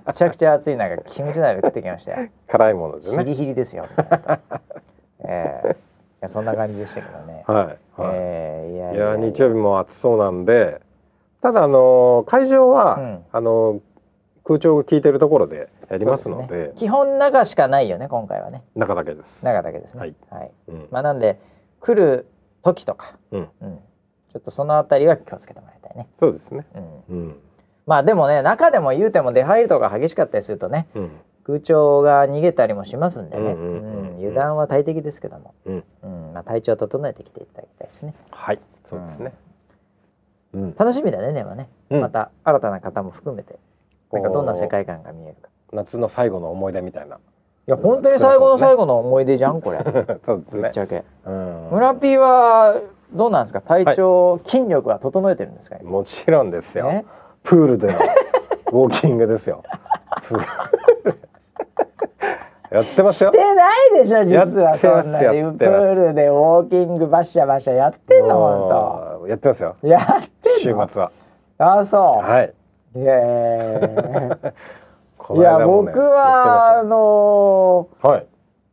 [0.07, 2.29] めちゃくちゃ暑い中キムチ鍋食ってきましたよ。
[2.47, 3.25] 辛いものでヒね。
[3.25, 3.87] リヒリですよ。
[5.21, 5.75] ええい
[6.23, 7.45] やそんな感じでしたけどね。
[7.47, 7.77] はい、はい。
[8.15, 10.81] ええいやいや日曜日も暑そうなんで
[11.41, 13.25] ただあの会場は、うん。
[13.33, 13.81] あの
[14.45, 16.69] 空調が効いてるところでやりますので。
[16.69, 16.73] ね。
[16.77, 18.63] 基本中しかないよね今回はね。
[18.75, 19.45] 中だけです。
[19.45, 20.01] 中だけですね。
[20.01, 20.15] はい。
[20.31, 20.51] はい。
[20.69, 20.89] うん。
[20.91, 21.39] まあなんで
[21.81, 22.27] 来る
[22.67, 23.49] 時とか、うん
[24.33, 26.09] ちょっとそのあたりは気をつけてもらいたいね。
[26.19, 26.67] そうですね。
[27.09, 27.17] うん。
[27.17, 27.41] うん
[27.87, 31.11] まあでもね中でも言うても出入りとか激しかったりするとねうん
[31.45, 33.53] 空調が逃げたりもしますんでね。
[33.53, 38.15] うんうんうんうんうん油断は大敵ですけども、うんうんまあ体調を整えてきていただきたいですね。
[38.31, 39.33] はいそうですね。
[40.53, 41.69] うん楽しみだねね。
[41.91, 43.59] うんまた新たな方も含めて
[44.13, 45.49] なんかどんな世界観が見えるか。
[45.73, 47.19] 夏の最後の思い出みたいな。
[47.69, 49.79] いや本当に最後の最後の思い出じゃんこれ。
[50.23, 50.81] そうですねぶっち。
[50.81, 51.05] ゃけ。
[51.27, 52.75] うん村ピーは
[53.13, 53.61] どうなんですか？
[53.61, 55.77] 体調、筋力は整えてるんですか？
[55.81, 56.87] 今もちろんですよ。
[56.87, 57.05] ね
[57.43, 57.95] プールでの
[58.73, 59.63] ウォーキングですよ。
[62.71, 63.55] やってますよして。
[63.55, 68.69] ないでしょ実はそんなにプールでウォーキングバシャバシャやってんの本
[69.23, 69.77] うんやってますよ。
[69.83, 70.03] 当やっ
[70.43, 71.11] て週末は。
[71.59, 72.53] あそう、はい。
[72.97, 74.39] いやいこや
[75.35, 78.27] いや僕はあのやってましたよはい。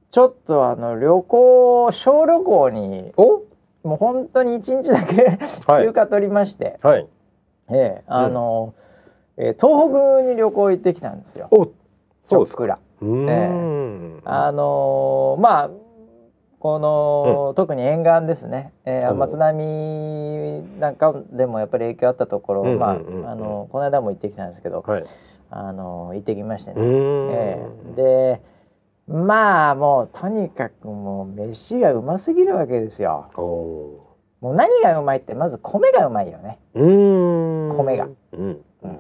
[0.10, 3.42] ちょっとあの旅行小旅行にお？
[3.88, 7.08] もう本当に一日だけはい休暇取りまして、はい。
[7.72, 8.76] ええあの、
[9.38, 11.48] えー東北に旅行行ってきたんですよ。
[11.52, 11.72] お
[12.24, 12.64] そうですか。
[12.64, 14.22] ちょっくらうーん。
[14.24, 15.70] あのーまあ
[16.60, 22.88] この、特に沿岸ですね、えーうん松波なんかでもやっぱり影響あったところ、うんうんうんま
[23.28, 25.04] ああのこの間も行ってきたんですけど、はい。
[25.56, 26.82] あの行ってきましてうね。
[26.84, 28.42] ええで
[29.08, 33.30] まあもうとにかくもう飯がうますぎるわけですよ。
[33.36, 36.58] もう何がうまいってまず米がうまいよね。
[36.74, 38.08] 米が。
[38.32, 38.62] うん。
[38.84, 39.00] うん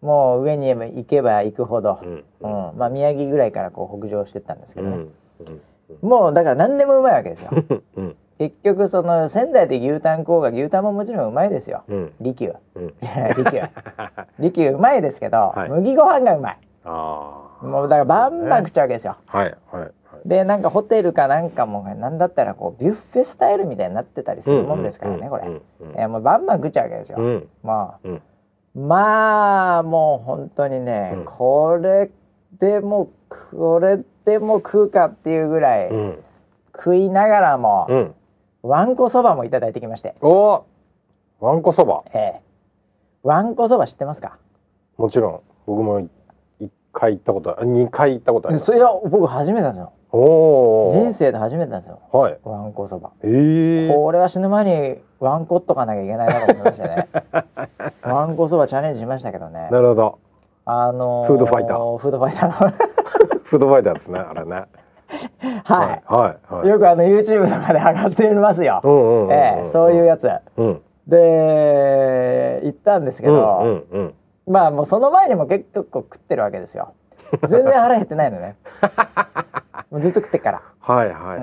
[0.00, 2.24] もう上に行けば行くほど、うん。
[2.40, 5.06] うんまあ宮城ぐらいからこう北上してったんですけどね、
[5.40, 6.08] うん。
[6.08, 7.50] もうだから何でもうまいわけですよ。
[8.38, 8.48] うん。
[8.50, 11.82] 結局その仙台で牛タン粉が牛タンももちろんうまいですよ。
[11.88, 12.12] うん。
[12.20, 12.86] 利休うん。
[13.36, 13.62] 利休
[14.38, 16.58] 利休うまいですけど、はい麦ご飯がうまい。
[16.84, 17.66] ああ。
[17.66, 19.16] もうだからバンバン食っちゃうわけですよ。
[19.26, 19.90] はいはいはい。
[20.24, 25.46] でなんかホテルかなんかもなんだったらこうビュッフェスタイルみたいになってたりするもんですからね、これ。
[25.46, 27.18] うんいやもうバンバン食っちゃうわけですよ。
[27.18, 27.48] うん。
[27.62, 28.22] まあ、うん
[28.74, 32.10] まあもう本当にね、うんこれ
[32.58, 36.24] でもこれでも食うかっていうぐらい、うん。
[36.74, 38.14] 食いながらも、うん。
[38.62, 40.66] わんこそばもいただいてきまして、おお。
[41.40, 42.02] わんこそば。
[42.12, 42.40] ええ。
[43.22, 44.38] わんこそば知ってますか？
[44.96, 45.40] もちろん。
[45.66, 46.08] 僕も
[46.92, 48.66] 回行ったことあ二回行ったことあります。
[48.66, 49.92] それは僕初めてなんですよ。
[50.10, 52.00] おお人生で初めてなんですよ。
[52.10, 52.38] はい。
[52.42, 53.12] わんこそば。
[53.22, 57.08] ええこれは死ぬ前にワンコっとかなきゃいけないなと思いましてね。
[58.02, 59.68] わんこそばチャレンジしましたけどね。
[59.70, 60.18] なるほど。
[60.64, 61.98] あのフードファイター。
[61.98, 62.70] フードファイターの。
[63.44, 64.64] フードファイターですねあれね
[65.64, 68.82] はい、はいはいよくあの YouTube とかで上がってますよ、
[69.30, 70.30] ええそういうやつ。
[70.56, 70.82] うん。
[71.06, 74.06] で行ったんですけど、うんうん
[74.46, 74.52] うん。
[74.52, 76.94] まあもうその前にも結構食ってるわけですよ。
[77.48, 78.56] 全然腹減ってないのね。
[79.90, 81.36] もうずっと食ってっから、はいはいはい、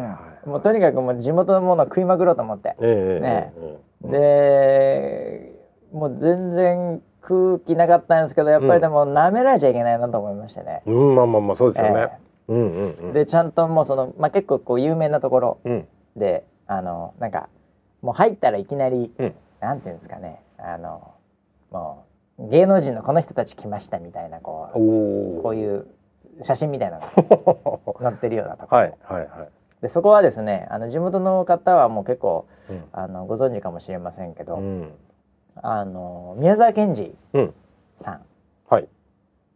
[0.45, 2.75] うんもうとにかくもう地元のものを食いまくろうと思って。
[2.79, 3.53] ええね。
[3.57, 5.55] ええで
[5.91, 13.13] もう全然空気なかったんですけどやっぱりでも舐められちゃいけないなと思いましてね、うんまあまあまあそうですよね、えうんうんうん。
[13.13, 15.87] でちゃんともうその、まあ、結構こう有名なところうん。
[16.15, 17.49] であのなんか
[18.01, 19.35] もう入ったらいきなり、うん。
[19.59, 21.13] なんていうんですかねあの
[21.71, 22.05] も
[22.37, 25.87] う芸能人のこの人たち来ましたみたいなこうこういう
[26.41, 28.75] 写真みたいなのが載ってるようなとこ。
[28.75, 29.49] ろ、 はいはいはい。
[29.81, 32.83] でそこはですねあの地元の方はもう結構うん。
[32.91, 34.91] あのご存知かもしれませんけど、うん。
[35.55, 37.53] あの宮沢賢治うん。
[37.95, 38.13] さん。
[38.13, 38.21] はい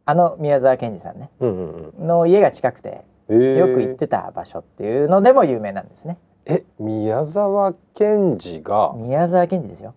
[0.09, 1.29] あの宮沢賢治さんね。
[1.39, 3.57] の家が近くてえー。
[3.57, 6.17] よく行ってた場所っていうのでも有名なんですね。
[6.47, 8.93] え宮沢賢治が？
[8.95, 9.93] 宮沢賢治ですよ。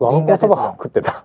[0.00, 1.24] わんこそば食ってた。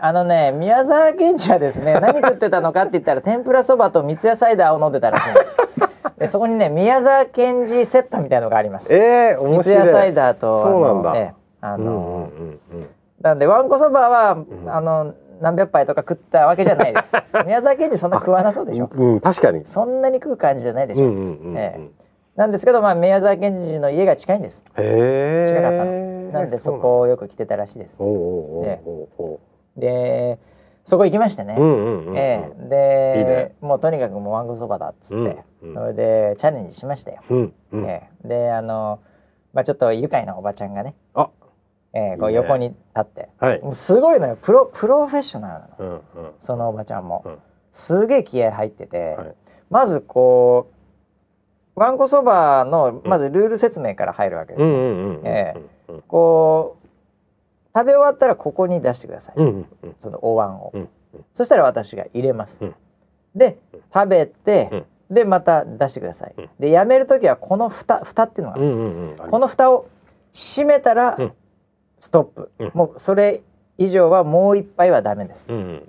[0.00, 5.88] あのね宮沢賢治はですね 何食ってたのかって言ったら天ぷらそばと三ツ矢サイダーを飲んでたらしいんですよ。
[6.16, 8.94] でそこにね宮沢賢治セットみたいのがあります。
[8.94, 11.10] えー、面三ツ白い矢サイダーとそうなんだ。
[11.10, 12.88] あのええあの、うんうんうんうん。
[13.20, 14.46] なんでわんこそばは、ん。
[14.66, 17.14] あの何百杯とか食ったわけじゃないです。
[17.46, 18.88] 宮沢賢治そんな食わなそうでしょ。
[18.92, 19.64] うん、確かに。
[19.64, 21.06] そんなに食う感じじゃないでしょ。
[21.06, 21.56] うんうんうんうん。
[21.56, 21.80] え
[22.36, 24.64] なんですけどまあ宮沢賢治の家が近いんです。
[24.76, 25.46] へえ。
[25.48, 26.40] 近かったの。
[26.40, 27.98] なんでそこをよく来てたらしいです
[29.76, 30.38] で
[30.84, 31.56] そこ行きましてね。
[31.58, 32.18] うんうんうん。
[32.18, 37.22] ええでいいねもうとにかくもうわんこそばだっつって、うんうんそれでチャレンジしましたよ。
[37.30, 37.84] うんうん。
[37.86, 38.98] ええであの
[39.52, 41.03] まあちょっと愉快なおばちゃんがね、あ、
[41.94, 43.62] ええこう横に立って、はい。
[43.62, 44.36] もうすごいのよ。
[44.40, 45.68] プロプロフェッショナルなの。
[45.78, 46.32] うんうん。
[46.40, 47.38] そのおばちゃんも、うん。
[47.72, 49.34] すげえ気合入ってて、はい。
[49.70, 50.70] まずこ
[51.76, 55.26] うわんこそばのまずルール説明から入るわけですよ、うんうんうんうん。
[55.26, 55.54] え
[55.88, 55.92] え。
[56.08, 56.86] こう
[57.76, 59.94] 食べ終わったらここに出してください、うんうんうん。
[59.98, 60.88] そのお椀を、うん
[61.32, 62.74] そしたら私が入れます、うん。
[63.36, 63.56] で
[63.92, 66.50] 食べて、でまた出してください、うん。
[66.58, 69.10] でやめる時はこの蓋蓋っていうのがあうるんんうんうん。
[69.10, 69.22] です。
[69.22, 69.86] この蓋を
[70.32, 71.32] 閉めたら、うん
[72.04, 72.70] ストップ、うん。
[72.74, 73.40] もうそれ
[73.78, 75.76] 以上はもう一杯はダメです、うんうんうん。
[75.78, 75.80] っ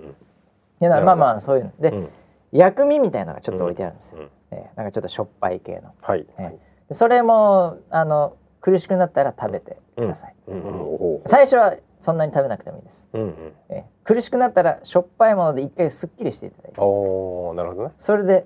[0.80, 1.72] ていうのはまあまあそういうの。
[1.78, 2.10] で、うん。
[2.54, 5.94] 薬味みたいなのがちょっと置いてあるんですよ、うんえーなんかちょっとしょっぱい系の。
[6.02, 6.26] はい。
[6.38, 6.58] え
[6.88, 10.62] でそれもあの苦しくなったら食べてください、うん。
[10.62, 13.54] うん最初はそんなに食べなくてもいいです、うんうん。
[13.68, 16.80] えー苦しくなったらしょっぱいもので一回すっきりしていただいて。
[16.80, 17.92] おお、なるほどね。
[17.98, 18.46] それで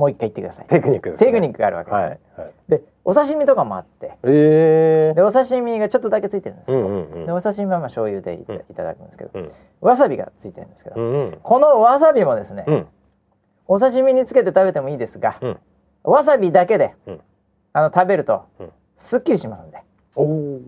[0.00, 1.26] もう一回言ってくださいテクニックですね。
[1.26, 2.52] テクニックがあるわけです、はいはい。
[2.68, 5.20] でお刺身とかもあってええで。
[5.20, 7.32] お刺身がちょっとだけついてるんですうよ、んうんうんで。
[7.32, 8.38] お刺身はまあ醤油でい
[8.74, 11.38] た,、だくんですけど、うんわさびがついてるんですけど、うんうん。
[11.42, 12.86] このわさびもですね、うん
[13.66, 15.58] お刺身につけて食べてもいいですが、うん
[16.02, 17.20] わさびだけで、うん
[17.74, 19.82] あの食べると、うんすっきりしますんで。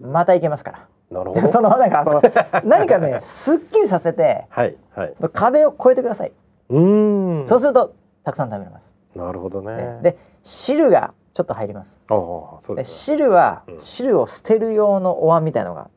[0.02, 0.88] またいけますから。
[1.10, 1.48] なるほど。
[1.48, 2.22] そのなんかその
[2.64, 5.12] 何かねすっきりさせてはいはい。
[5.16, 6.32] その壁を越えてください、
[6.68, 7.48] うーん。
[7.48, 9.98] そうするとたくさん食べれます、なるほどね。
[10.02, 12.16] で汁がちょっと入りますああ、
[12.60, 13.16] そうでですね。
[13.16, 15.88] 汁は、うん汁を捨てる用のお椀みたいのが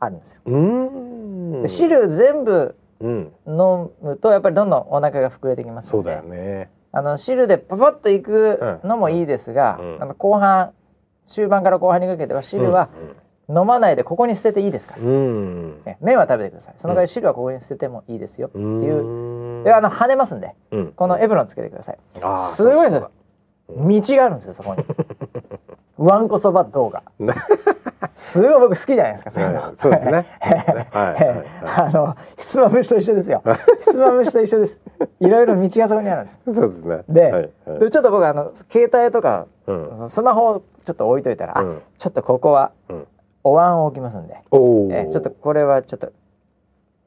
[0.00, 1.62] あるんですよ、うーん。
[1.62, 3.32] で汁全部うん。
[3.46, 6.70] 飲むとやっぱりどんどんお腹が膨れてきますのでそうだよね。
[6.90, 10.72] あの汁でパパッといくのもいいですが、うんあの後半
[11.26, 12.88] 終盤から後半にかけては汁は
[13.50, 15.82] 飲まないでここに捨てていいですから、うん。
[15.84, 19.64] う麺は食べてくださいその代わり汁はここに捨ててもいいですよってういう、ーん。
[19.64, 20.54] であの跳ねますんで。
[20.70, 20.92] うん。
[20.92, 21.98] このエプロンつけてください。
[22.38, 22.96] すごいです。
[22.96, 23.10] よ
[23.68, 24.84] 道があるんですよそこに。
[25.98, 27.02] わんこそば動画。
[27.18, 27.34] ね
[28.16, 29.60] すごい僕好きじゃないですかそういうの。
[29.60, 30.26] はいそうですね。
[30.92, 33.42] あのひつまぶしと一緒ですよ。
[33.80, 34.80] ひつまぶしと一緒です。
[35.20, 36.38] いろいろ道がそこにあるんです。
[36.52, 37.04] そうですね。
[37.08, 37.32] で,、はい
[37.66, 37.78] はい。
[37.80, 39.72] でちょっと僕あの携帯とかう
[40.04, 40.08] ん。
[40.08, 41.82] スマホをちょっと置いといたら、あうん。
[41.98, 43.06] ちょっとここはうん。
[43.44, 44.34] お椀を置きますんで。
[44.34, 46.10] えーちょっとこれはちょっと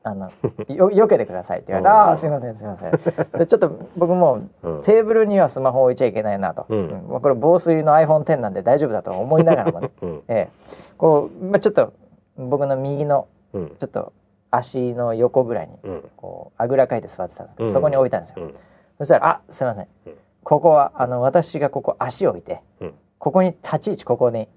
[0.04, 0.32] あの
[0.68, 1.96] よ 避けてくださいって言われてうん。
[1.96, 2.92] ああーすいませんすいません。
[2.92, 4.40] でちょっと僕も
[4.84, 7.20] テーブルにはスマホ置いちゃいけないなと、うん。
[7.22, 10.24] これ防水の iPhone10 なんで大丈夫だと思いながらもね、うん。
[10.28, 11.94] えーこう、まあ、ちょっと
[12.38, 13.68] 僕の右のうん。
[13.78, 14.14] ちょっと
[14.50, 16.10] 足の横ぐらいにうん。
[16.18, 17.74] こうあぐらかいて座ってたんですけど、うん。
[17.74, 18.56] そこに置いたんですよ、うん。
[18.98, 20.14] そしたら「あすいません、うん。
[20.44, 22.94] ここはあの私がここ足を置いてうん。
[23.20, 24.48] ここに立ち位置ここに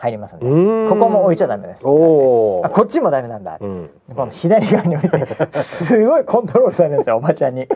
[0.00, 0.46] 入りますんで、
[0.88, 1.80] ここも置いちゃダメです」。
[1.84, 3.90] あこっちもダメなんだ、うん。
[4.16, 5.18] この左側に置いて
[5.52, 7.68] すごい コントロールされるんですよおばちゃんに。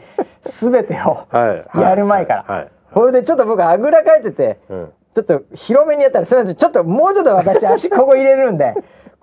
[0.42, 1.80] 全てをはい。
[1.80, 2.44] やる前から。
[2.46, 2.68] はい。
[2.94, 3.12] はい。
[3.12, 4.92] でちょっと僕あぐらかいててうん。
[5.12, 6.56] ちょっと広めにやったらすみません。
[6.56, 8.74] ちょっともうちょっと私足ここ入れるんで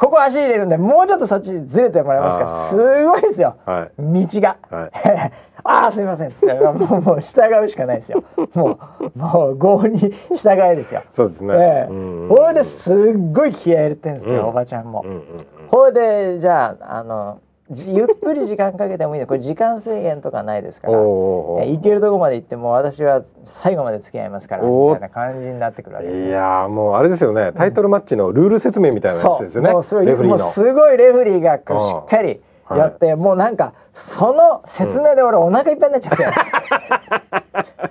[0.02, 2.48] ここ足入れるんでもうちょっとそっちずれてもらえますか？
[2.48, 3.56] すごいですよ。
[3.68, 3.92] はい。
[4.02, 4.58] 道が。
[4.72, 4.92] はい。
[5.64, 6.54] ああすみませんっつって。
[6.56, 8.24] もうもう従うしかないですよ。
[8.56, 10.00] もうもう郷に
[10.34, 11.04] 従えですよ。
[11.12, 11.54] そうですね。
[11.54, 11.92] ええ。
[11.92, 12.96] うんうんこれですっ
[13.32, 14.48] ごい気合い入れてんですよ、うん。
[14.48, 15.04] おばちゃんも。
[15.06, 15.22] うんうん
[15.70, 17.51] これでじゃああのじ
[17.88, 19.28] ゆっくり時間かけてもいいの。
[19.28, 20.94] これ時間制限とかないですから。
[20.94, 24.64] 行けるとこまで行っても私は最後まで付き合いますから。
[24.64, 27.52] みたいな感じになってくるわけですいやーもうあれですよね。
[27.54, 29.72] タイトルマッチのルール説明みたいなやつですよね。
[29.72, 30.38] もうそれレフリーの。
[30.38, 36.24] もうすごいレフリーがこうしっかりうんやって、もうなんかその説明で俺お腹いっぱいになっちゃって、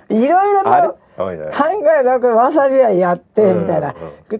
[0.13, 1.65] いろいろと考
[1.99, 3.61] えなくわさびはやってうん。
[3.61, 3.95] みたいな、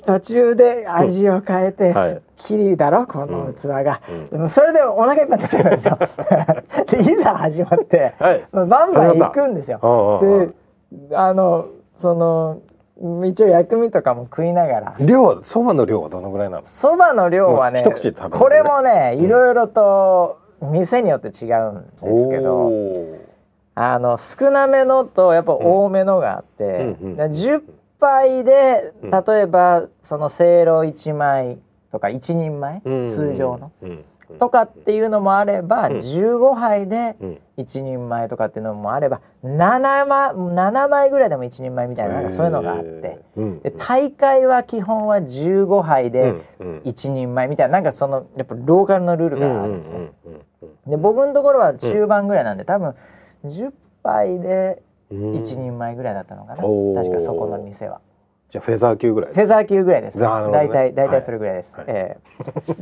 [0.05, 2.09] 途中で味を変えて、はい。
[2.11, 4.29] すっきりだろこの器が、うん。
[4.29, 5.97] でもそれでお腹いっぱいになっちゃうんですよ。
[7.05, 8.13] でいざ始まって、
[8.51, 10.19] バンバン行くんですよ。
[10.21, 12.59] であのその
[13.25, 14.95] 一応薬味とかも食いながら。
[14.99, 16.61] 量はそばの量はどのぐらいなの？
[16.65, 17.83] そばの量はね
[18.31, 22.71] これもねいろいろと店によって違うんですけど、
[23.73, 26.63] あの少なめのとやっぱ多めのがあって、
[27.01, 27.61] うんうんで10
[27.99, 29.11] 杯でうん。
[29.11, 31.59] 例えばそのせいろ1枚
[31.91, 34.05] とか1人前、うん通常の、うん
[34.39, 35.97] とかっていうのもあれば、うん。
[35.97, 37.39] 15杯でうん。
[37.57, 43.19] 1人前とかっていうのもあれば7枚 ,7 枚ぐらいでも1人前みたいななんかそういうのがあって。
[43.63, 46.81] で大会は基本は15杯でうんうん。
[46.85, 50.11] 一人前みたいななんかそのやっぱローカルのルールがあるんですね。
[50.87, 52.95] で僕のところは中盤ぐらいなんで、多分
[53.45, 53.71] 10
[54.03, 54.81] 杯で
[55.11, 55.35] うん。
[55.35, 57.03] 一人前ぐらいだったのかな、おー。
[57.03, 57.99] 確かそこの店は。
[58.49, 60.17] じゃあフェザー級ぐらいフェザー級ぐらいです。
[60.17, 60.23] ね。
[60.25, 61.75] 大体大体それぐらいです。
[61.75, 61.85] はい。
[61.87, 62.17] え
[62.67, 62.73] え。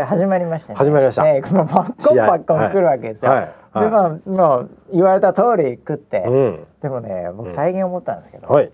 [0.00, 0.76] で始まりましたね。
[0.76, 1.28] 始まりました。
[1.28, 3.30] ええまあパッコンパッコン来るわけですよ。
[3.30, 3.54] はい。
[3.72, 3.84] はい。
[3.84, 6.66] でまあまあ言われた通り食って、うん。
[6.82, 8.72] でもね僕最近思ったんですけど、はい。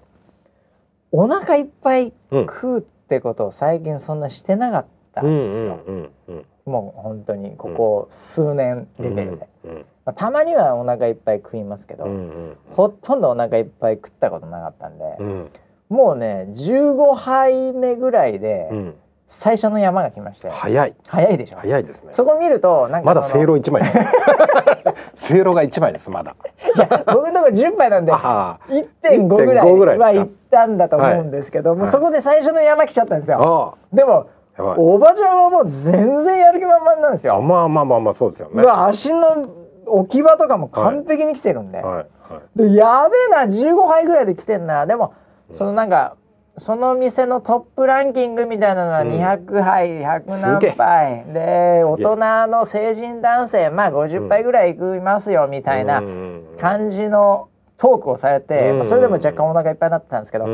[1.11, 2.47] お腹いっぱいうん。
[2.47, 5.79] 食うってことを最近そんなしてなかったうんんですよ。
[5.87, 12.57] うんうんもう本当にここ数年レベルで、うんまあ、たまにはお腹いっぱい食いますけど、うんうん。
[12.75, 15.51] ほとんどお腹いっぱい食ったことなかったんで、うん。
[15.89, 18.95] もうね15杯目ぐらいでうん。
[19.35, 20.95] 最初の山が来まして、早い。
[21.07, 21.57] 早いでしょ？
[21.57, 22.13] 早いですね。
[22.13, 23.99] そこ見るとなんかまだせいろ一枚です。
[25.15, 26.37] せいろが一枚ですまだ。
[26.77, 31.91] いや僕のところ10杯なんであ1.5ぐら1.5ぐらいは行ったんだと思うんですけど、もうはい。
[31.91, 33.79] そこで最初の山来ちゃったんですあよ。
[33.79, 33.97] あ。
[33.97, 37.37] でもおばちゃんはもう全然やる気満々なんですよ。
[37.37, 38.63] あまあまあまあまあそうですよね。
[38.67, 39.49] 足の
[39.87, 42.59] 置き場とかも完璧に来てるんで、はいはい。
[42.59, 44.87] でやべえな15杯ぐらいで来てんな。
[44.87, 45.15] でも
[45.51, 46.17] そのなんか
[46.59, 49.09] その店のトップランキングみたいなのはうん。
[49.09, 50.71] 200杯、100何すげえ。
[50.73, 52.17] 杯で大人
[52.49, 56.13] の成人男性まあ50杯ぐらい行きますよみたいなうんうん
[56.53, 56.59] うん。
[56.59, 57.49] 感じの
[57.79, 58.77] トークをされて、うん。
[58.79, 60.45] まあ、それでも若干お腹いっぱいになってたんですけど、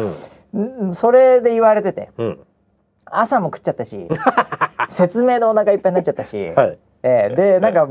[0.55, 0.91] うん。
[0.91, 2.11] んそれで言われてて。
[2.17, 2.39] うん
[3.13, 4.09] 朝も食っちゃったし
[4.89, 6.53] 説明でお腹いっぱいになっちゃったし。
[6.55, 6.79] はい。
[7.05, 7.87] ええでなんか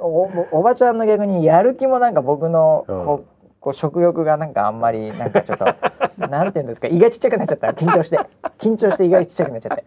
[0.00, 3.24] おおばちゃんの逆にやる気もなんか僕のうん。
[3.60, 5.66] こう食欲がなんかあんまりなんかちょっと
[6.16, 7.68] なんていうんですか胃がちっちゃくなっちゃった。
[7.68, 8.18] 緊張して。
[8.58, 9.84] 緊張して胃がちっちゃくなっちゃって。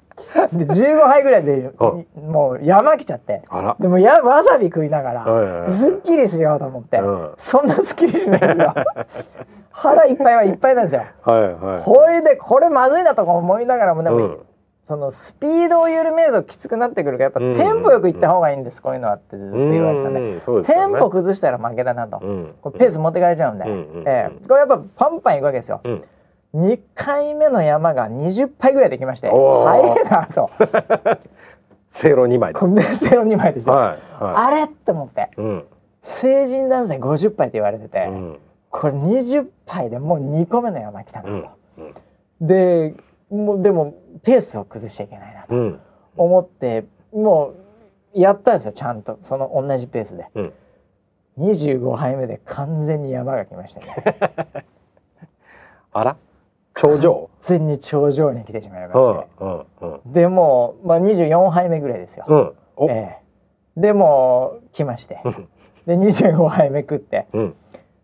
[0.58, 3.42] で15杯ぐらいでうもう山来ちゃって。
[3.80, 5.14] でもやわさび食いなが
[5.66, 7.32] らすっきりしようと思って、うん。
[7.38, 8.66] そんなすっきりしないけど
[9.72, 11.02] 腹いっぱいはいっぱいなんですよ。
[11.24, 11.82] はいはい。
[11.82, 14.40] ほいでこれまずいなとか思いながらもでも、うん
[14.86, 20.20] そのスピードを緩めるときつくなってくるからやっぱうんテンポよくいった方がいいんです、こういうのはってずっと言われてたね。
[20.20, 20.40] ね。
[20.66, 22.54] テンポ崩したら負けだなと、うん。
[22.62, 24.48] これペース持ってかれちゃうんで、うええ。
[24.48, 25.80] これやっぱパンパンいくわけですよ。
[25.84, 26.04] うん。
[26.56, 30.50] 2回目の山が20杯ぐらいできまして早いなと。
[31.88, 32.60] せいろ二枚で。
[32.60, 35.30] コンデンセロ2枚ですよ、あれって思って。
[36.02, 38.40] 成人男性50杯って言われてて、うん。
[38.70, 41.94] これ20杯でもう2個目の山来たなと、うん。
[42.48, 42.96] で
[43.30, 45.80] もうでもペースを崩しちゃいけないなとうん。
[46.16, 47.54] 思って、も
[48.16, 49.20] うやったんですよちゃんと。
[49.24, 50.28] その同じペースで。
[50.36, 50.54] うん。
[51.40, 54.66] 25杯目で完全に山が来ましたね。
[55.92, 56.18] あら？
[56.76, 57.14] 頂上？
[57.14, 62.54] 完全に頂上に来てしまいまうんして、うんうんでもう、まあ、24杯目ぐらいですよ、うん。
[62.76, 62.90] お。
[62.90, 63.20] え
[63.78, 63.82] え。
[63.82, 65.20] でもう来まして。
[65.24, 65.48] うん。
[65.86, 67.28] で25杯目食って。
[67.34, 67.56] うん。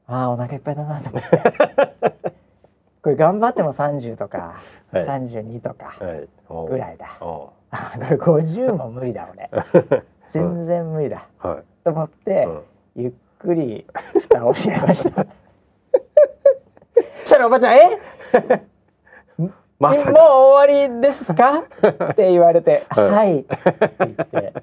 [0.07, 1.29] ああお腹いっぱいだなと思って
[3.01, 4.55] これ頑張っても30とか、
[4.91, 5.05] はい。
[5.05, 5.95] 32とか
[6.67, 7.17] ぐらいだ。
[7.21, 7.51] お。
[7.71, 9.49] あこれ50も無理だ俺。
[10.29, 11.27] 全然無理だ。
[11.39, 11.83] はい。
[11.83, 12.61] と思って、うん。
[13.03, 13.85] ゆっくり
[14.21, 15.25] 蓋を閉めました。
[17.23, 17.99] そしたらおばちゃん「え？
[19.79, 21.63] まさもうか終わりですか?」
[22.11, 23.09] って言われて「はい。
[23.09, 23.55] はい」って
[23.99, 24.53] 言って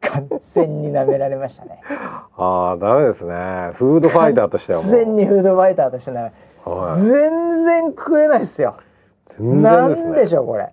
[0.00, 1.80] 完全に舐められましたね。
[2.36, 3.34] ああダメですね。
[3.74, 6.32] フードファイターとしては完全にフードファイターとしてね、
[6.64, 7.00] はい。
[7.00, 8.76] 全然食えないっすよ。
[9.24, 10.10] 全然ですね。
[10.10, 10.72] なんでしょうこれ。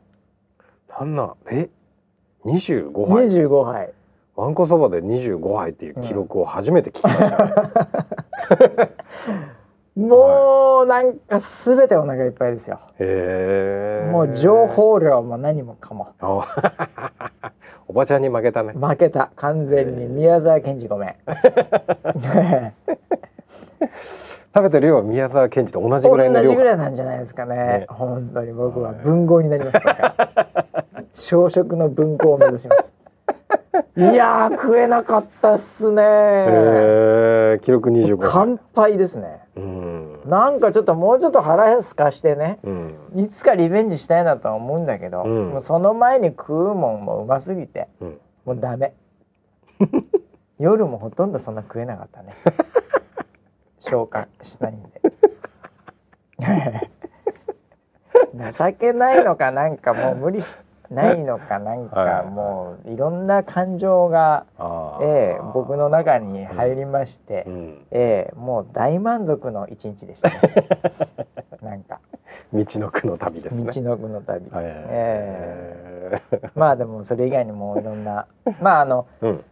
[0.99, 1.69] なんなんえ
[2.45, 3.93] 25杯？25杯。
[4.35, 7.45] わんこそばで25杯っていう記録を初めて聞きました、
[8.67, 8.91] ね
[9.97, 12.79] もうなんかすべてお腹いっぱいですよ。
[12.99, 14.11] へえ。
[14.11, 16.13] もう情報量も何もかも。
[16.19, 16.39] あ
[17.87, 18.73] おばちゃんに負けたね。
[18.73, 19.31] 負けた。
[19.35, 21.15] 完全に宮沢賢治ごめん
[24.57, 26.43] 食べてる量は宮沢賢治と同じぐらいの量。
[26.45, 27.55] 同じぐらいなんじゃないですかね。
[27.55, 27.85] ね。
[27.89, 32.91] 本当に僕は文豪になりますから小食の文豪を目指します。
[33.95, 36.01] いやー食えなかったっすね。
[36.01, 36.05] へ
[37.57, 39.41] え記録25杯乾杯ですね。
[39.57, 40.19] うん。
[40.25, 42.57] なんかちょっともうちょっと腹すかしてね。
[42.63, 42.95] うん。
[43.15, 45.49] いつかリベンジしたいなとは思うんだけど、うん。
[45.49, 48.19] もうその前に食うもんもうますぎてうん。
[48.43, 48.95] もうダメ。
[50.57, 52.33] 夜もほとんどそんな食えなかったね
[53.89, 55.01] 消化しないんで。
[58.51, 60.55] 情けないのかなんかもう無理し
[60.89, 62.25] ないのかなんかはい。
[62.27, 64.45] もういろんな感情が、
[65.01, 67.85] ええ僕の中に入りまして、うん。
[67.91, 70.37] ええもう大満足の一日でしたね。
[71.61, 71.99] なんか。
[72.53, 73.71] 道のくの旅ですね。
[73.71, 74.65] 道のくの旅、はい。
[74.65, 76.41] ええ。
[76.55, 78.27] まあでもそれ以外にもいろんな
[78.61, 79.43] まああのうん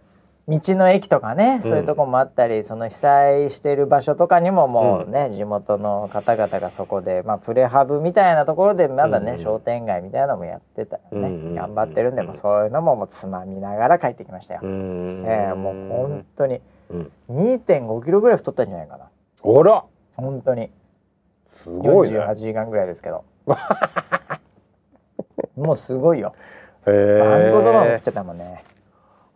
[0.48, 9.44] 道の駅とかね、そういうとこもあったりその被災している場所とかにももうね、地元の方々がそこで、まあ、プレハブみたいなところでまだね、うんうん。
[9.44, 14.60] 商店街みたいなのもやってたよね、うんうんうん頑張ってるんで、もうそういうのももうつまみながら帰ってきましたよ。
[14.64, 17.12] うんええもう本当にうん。
[17.32, 19.06] 2.5キロぐらい太ったんじゃないかな。
[19.06, 19.84] あら。
[20.16, 20.70] 本当に。
[21.48, 22.20] すごいね。
[22.20, 23.24] 48時間ぐらいですけど。
[25.56, 26.34] もうすごいよ。
[26.86, 28.64] へあんこそばも食えっちゃったもんね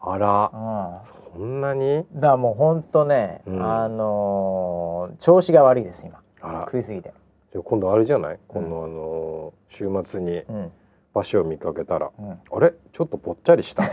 [0.02, 0.52] あら。
[0.54, 1.38] うん。
[1.38, 2.06] そんなに？
[2.14, 3.64] だからもう本当ね、うん。
[3.64, 6.20] あのー調子が悪いです今。
[6.42, 6.62] あら。
[6.62, 7.14] 食いすぎて、
[7.52, 8.40] じゃあ今度あれじゃない？
[8.48, 10.72] 今度あの週末にうん。
[11.12, 12.72] 場所を見かけたらうん、あれ？
[12.94, 13.84] ちょっとぽっちゃりした？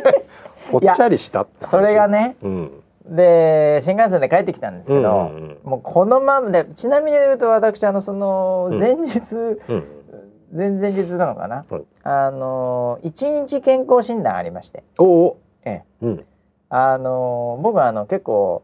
[0.72, 1.70] ぽっちゃりしたって話？
[1.70, 2.80] それがねうん。
[3.06, 5.58] で新幹線で帰ってきたんですけど、うんうんうん。
[5.62, 8.78] もうこのままでちなみに言うと私あのそのうん。
[8.78, 9.34] 前日、
[9.68, 9.84] うん。
[10.56, 11.82] 前々日なのかな、はい。
[12.02, 16.24] あの一日健康診断ありまして、おおええ、うん。
[16.68, 18.62] あの僕はあの結構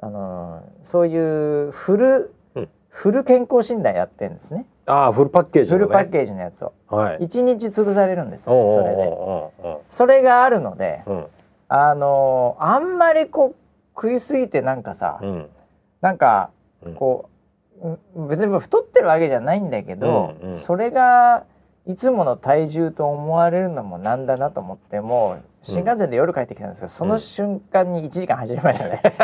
[0.00, 2.68] あのそういうフル、うん。
[2.88, 4.66] フル健康診断やってるんですね。
[4.86, 5.84] ああフルパッケージのね。
[5.84, 6.72] フルパッケージのやつを。
[6.88, 7.18] はい。
[7.24, 9.78] 一日潰されるんですよそれで。
[9.88, 11.30] それがあるのでおう
[11.68, 13.54] あのあんまりこう
[13.94, 15.28] 食いすぎてなんかさ、うん。
[15.28, 15.48] うん
[16.00, 16.50] なんか
[16.82, 16.94] うん。
[16.94, 17.28] こ
[17.82, 20.56] ううん別に太ってるわけじゃないんだけど、うんうん。
[20.56, 21.44] それが
[21.88, 29.00] いつもの体重と思われるのもなんだなと思ってもう新幹線で夜帰ってきたんですけど、その瞬間に1時間走りましたね。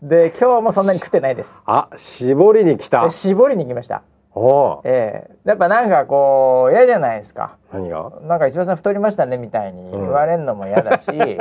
[0.00, 1.60] で今日もそんなに食ってないです。
[1.66, 4.02] あ絞りに来たで絞りに行きました。
[4.32, 7.56] おおええやっぱなんかこう嫌じゃないですか。
[7.72, 8.12] 何が？
[8.22, 11.36] なんか石破さん太りましたねみたいに言われるのも嫌だし、 い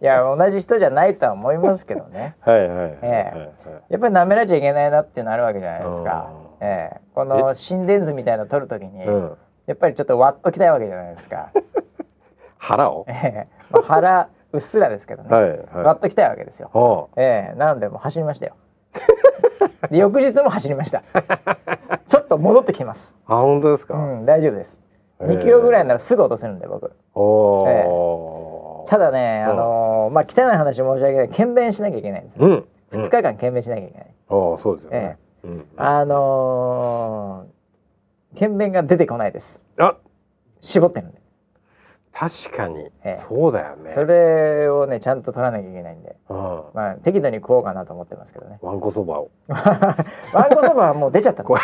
[0.00, 2.34] や同じ人じゃないとは思いますけどね。
[2.40, 3.50] はいはいはいはいえ
[3.88, 6.26] やっぱり舐められちゃいけないなっていうのあるわけじゃないですか。
[6.62, 7.00] うんええ。
[7.14, 9.36] この心電図みたいなの取るときに、うん。
[9.66, 11.50] やっぱりちょっと割っときたいわけじゃないですか。
[12.58, 13.04] 腹を？
[13.08, 13.48] ええ。
[13.70, 15.66] まあ、腹うっすらですけどね、はいはい。
[15.74, 16.70] 割っときたいわけですよ。
[16.72, 17.58] おええ。
[17.58, 18.54] なのでもう走りましたよ。
[19.90, 21.02] で翌日も走りました。
[22.06, 23.14] ちょっと戻ってきてます。
[23.26, 24.80] あ本当ですか、うん大丈夫です。
[25.20, 25.28] へえ。
[25.28, 26.92] 2キロぐらいならすぐ落とせるんで僕。
[27.14, 29.52] おお、ただね、うん。
[29.52, 31.28] あのーまあ汚い話申し訳ない。
[31.28, 32.46] 検便しなきゃいけないんですね。
[32.46, 32.66] うん。
[32.92, 34.06] 2日間検便しなきゃいけない。
[34.28, 37.62] ああそうですよね、うんあのー
[38.34, 39.60] 検便が出てこないです。
[39.78, 39.96] あ
[40.60, 41.20] 絞ってるんで。
[42.14, 46.36] 確かに、ええそうだよねそれをねちゃんと取らなきゃいけないんで、うん
[46.74, 48.58] まあ適度に食おうかなと思ってますけどね。
[48.60, 51.48] わんこそばをワンコそばはもう出ちゃったの。
[51.48, 51.56] も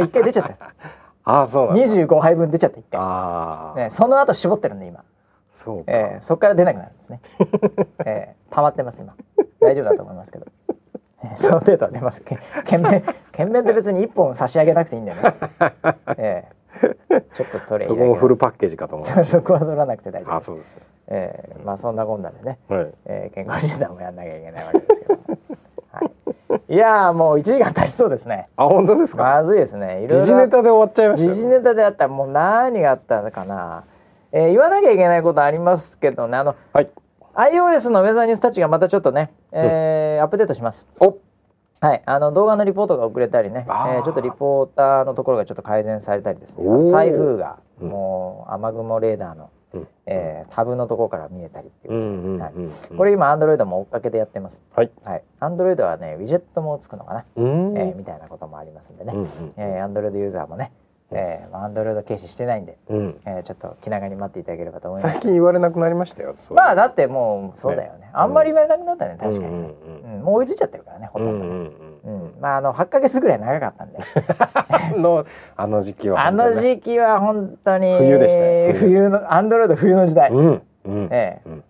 [0.00, 0.74] う一回出ちゃった。
[1.24, 3.84] ああそうなんだ25杯分出ちゃった一回。
[3.84, 5.04] ね、その後絞ってるんで今。
[5.50, 7.20] そうか、えー、そこから出なくなるんですね。
[8.04, 9.14] えー、溜まってます今。
[9.60, 10.46] 大丈夫だと思いますけど。
[11.32, 12.22] えー、その程度は出ます。
[12.22, 13.02] け検便
[13.32, 15.34] 検便って別に一本差し上げなくていいんだよね。
[16.18, 19.08] えー、ちょっと取れそこもフルパッケージかと思う。
[19.24, 20.34] そこは取らなくて大丈夫。
[20.34, 22.86] あそうですえー、まあそんなこんなでね、はい。
[23.06, 25.18] えー、健康診断もやんなきゃいけないわけですけど。
[25.92, 26.10] は
[26.68, 28.48] い、いやーもう1時間経ちそうですね。
[28.56, 30.02] あ本当ですか、まずいですね。
[30.02, 30.18] いろいろ。
[30.20, 31.34] 時事ネタで終わっちゃいましたよ。
[31.34, 33.84] 時事ネタであったらもう何があったのかな、
[34.32, 36.36] えー、言わなきゃいけないことありますけどね。
[36.36, 36.90] あのはい
[37.36, 40.86] iOS のウェザーニュースたちがまたちょっとね、えーアップデートします。
[40.98, 41.18] お。
[41.80, 44.00] はい、あの動画のリポートが遅れたりね、えあー。
[44.00, 47.88] ーちょっとリポーターのところがちょっと改善されたりですね、台風がうん。
[47.90, 49.88] もう雨雲レーダーの、うん。
[50.06, 54.62] えータブのところから見えたりっていううんうんはいうんこれ今 Android も追っかけでやってます。
[54.74, 54.90] はい。
[55.04, 55.22] はい。
[55.40, 57.76] Android はねウィジェットもつくのかな、うん。
[57.76, 59.26] えーみたいなこともありますんでね、うんうん
[59.58, 60.72] えー、Android ユーザーもね、
[61.12, 63.20] えーまあ、Android 軽視してないんで、うん。
[63.24, 65.12] えーちょっと気長に待っていただければと思います。
[65.12, 68.10] 最近言われなくなりましたよまあだってもうそうだよね。
[68.12, 69.40] あんまり言われなくなったね確かに。
[69.40, 70.14] ね、うんうん。
[70.14, 70.22] うん。
[70.22, 71.44] もう追いついちゃってるからねほとんど。
[71.44, 71.50] ね、うん
[72.04, 72.24] うん。
[72.24, 72.40] うん。
[72.40, 73.98] まああの8ヶ月ぐらい長かったんで。
[74.96, 75.24] うんの
[75.56, 76.26] あの時期は。
[76.26, 80.62] あの時期は本当に冬でしたよ冬冬のアンドロイド冬の時代、うん。
[80.86, 81.08] うん。
[81.10, 81.48] ええ。
[81.48, 81.64] うん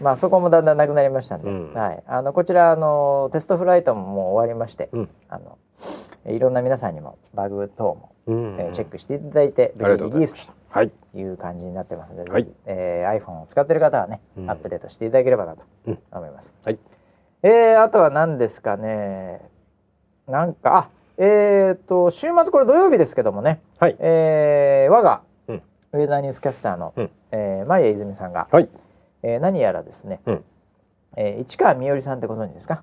[0.00, 1.72] まあそこもだんだんなくなりましたんで、うん。
[1.72, 5.08] はい、あのこちらあのテストフライトももう終わりまして、うん。
[5.28, 5.56] あの
[6.26, 10.82] いろんな皆さんにもバグ等も、うんえーチェックしていただいて、ありがとうございまリリースと
[11.18, 11.22] い。
[11.32, 12.48] う感じになってますので、はい。
[12.66, 14.50] えー iPhone を使ってる方はね、うん。
[14.50, 15.98] アップデートしていただければなとうん。
[16.12, 16.52] 思います。
[16.64, 16.78] はい。
[17.42, 19.40] えーあとは何ですかね。
[20.26, 23.96] なんかあえっ、と週末これ土曜日ですけどもね、はい。
[24.00, 25.62] えー我がうん。
[25.92, 27.10] ウェザーニュースキャスターの、うん。
[27.30, 28.68] えー、前谷泉さんが、はい。
[29.22, 30.44] えー何やらですね、うん。
[31.16, 32.82] えー市川みよりさんってご存知ですか？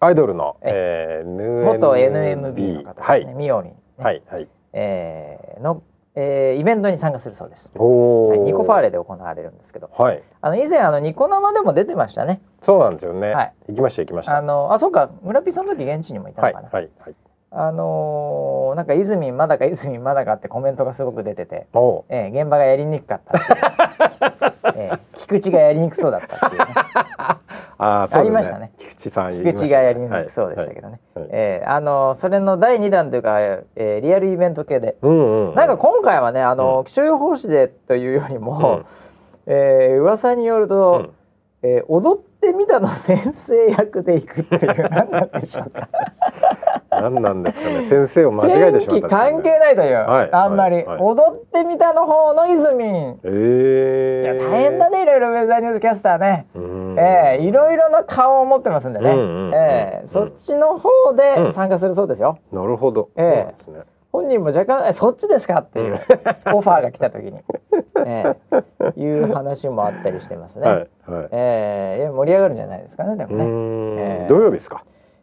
[0.00, 1.26] アイドルのええ。
[1.26, 3.76] ー元 NMB の方はいですね、みよりん、ね。
[3.98, 5.82] はいはいえーの、
[6.14, 7.70] えーイベントに参加するそうです。
[7.76, 9.90] おはい、ニコファーレレで行われるんですけど。
[9.96, 10.22] はい。
[10.40, 12.40] あの以前あのニコ生でも出てましたね。
[12.62, 13.32] そうなんですよね。
[13.32, 13.54] はい。
[13.68, 14.36] 行きました行きました。
[14.36, 15.10] あのあそうか。
[15.22, 17.14] 村ピーさんの時現地にもいたはいのかな、はいはい
[17.50, 21.66] あのーなんか泉まだか泉まだかってコメントがすごく出てて、
[22.10, 26.66] えー現場がやりにくかったっ えー菊池がやりにくそうだったっていうね。
[27.80, 28.72] あありましたね。
[28.78, 31.24] 菊池さん菊池がやりにくそうでしたけどね、はい。
[31.24, 31.30] はい。
[31.32, 35.54] えーあのーそれの第2弾というか、えーリアルイベント系で、うんうんうん。
[35.54, 38.82] なんか今回はねあのー、気象予報士でというよりも、
[39.46, 41.10] えー噂によると、うん。
[41.62, 45.88] えー踊ってみたの先生役でいくっていう何なんでしょうか
[47.00, 47.84] 何なんですかね。
[47.84, 49.30] 先生を間違えてしまったね。
[49.30, 50.32] 天気関係ないという、はい。
[50.32, 50.86] あんまり、はい。
[50.86, 50.98] はい。
[51.00, 53.18] 踊ってみたの方の泉。
[53.22, 56.96] ええいや大変だねいろいろウェザーニュースキャスターね、うん。
[56.98, 63.80] ええいろいろな顔を持ってますんでね、うんうんうんええそっちの方で参加するそうですよ、なるほど、ええそうなんですね。
[64.10, 65.94] 本人も若干えそっちですかっていう、
[66.54, 67.40] オファーが来た時に、
[68.06, 68.36] え
[68.96, 70.76] えいう話もあったりしてますね、はい。
[71.06, 71.28] はい。
[71.30, 73.98] ええいや盛り上がるんじゃないですかねでもね、うーん。
[73.98, 74.82] ええ土曜日ですか？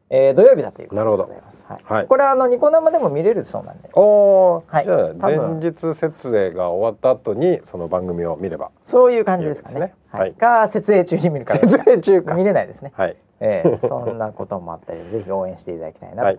[0.10, 1.66] えー土曜日だということでなるほどございます。
[1.68, 1.84] はい。
[1.84, 4.95] はいこれはあのニコ生でも見れるそうなんで、おーはいじゃ
[5.28, 9.93] あ前日設営が終わった後にその番組を見ればそういう感じですかね。
[10.12, 10.20] は。
[10.20, 12.91] はいいか設営中に見るから設営中か見れないですね。
[12.95, 16.22] はいええそんなこともあったりぜひ応援していただきたいなと。
[16.24, 16.34] は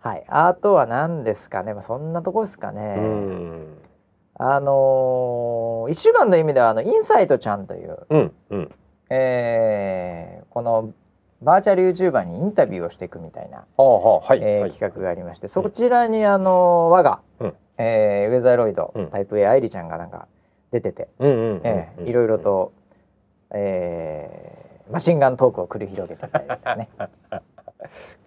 [0.00, 0.24] はいい。
[0.28, 1.72] あとは何ですかね。
[1.74, 2.96] まあそんなとこですかうね。
[2.96, 3.66] ん
[4.34, 8.70] あのー一週間の意味ではあのインサイトちゃんという、うんうん
[9.08, 10.92] えーこの
[11.42, 17.54] バーチャル YouTuber にインタビューをしていくみたいな、はえ企画がありまして、そちらにあの我が、うん。
[17.78, 19.06] えーウェザーロイド、うん。
[19.08, 20.28] タイプ A 愛理ちゃんがなんか
[20.70, 22.72] 出てて、いろいろと、
[23.52, 24.60] えー
[24.92, 26.88] マシンガントークを繰り広げてたりですね。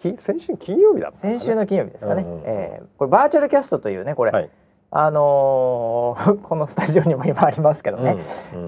[0.00, 4.50] き先週金曜日だ先週の金曜日ですかね、うえーこれバーチャルキャストというねこれ、はい。
[4.90, 8.16] あのー このスタジオにも今ありますけどね、う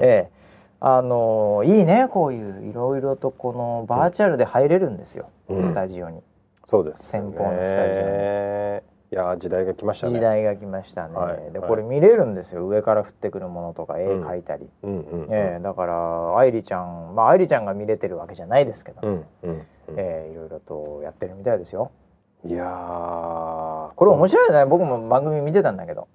[0.01, 0.47] えー
[0.81, 5.63] あのーいいねこういういろいろとこのバーチャルで入れるんですよ、うん。
[5.63, 6.21] スタジオに。
[6.65, 10.15] そうです先方のスタジオいやー時代が来ましたね。
[10.15, 11.41] 時代が来ましたね、はい。
[11.41, 12.67] はいでこれ見れるんですよ。
[12.67, 14.27] 上から降ってくるものとか絵うん。
[14.27, 19.67] 描いたり、うんえーだから愛理ちゃんまあ愛理ちゃんが見れてるわけじゃないですけど、うんうんうん。
[19.97, 21.93] えーいろいろとやってるみたいですよ。
[22.45, 23.95] いやー。
[23.95, 24.65] これ面白いね。
[24.67, 26.09] 僕も番組見てたんだけど。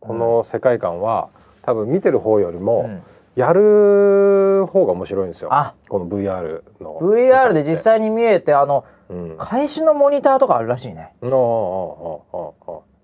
[0.00, 1.28] この世界観は
[1.62, 3.02] 多分見てる方よりうもん
[3.34, 5.48] やる方が面白いんですよ。
[5.52, 5.74] あ。
[5.88, 6.98] この VR の。
[7.00, 9.36] VR で実際に見えてあのうん。
[9.38, 11.12] 開始のモニターとかあるらしいね。
[11.22, 12.22] の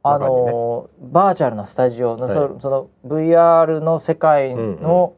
[0.03, 2.35] あのーバーチャルなスタジオの、はい。
[2.35, 5.15] そその VR の世界の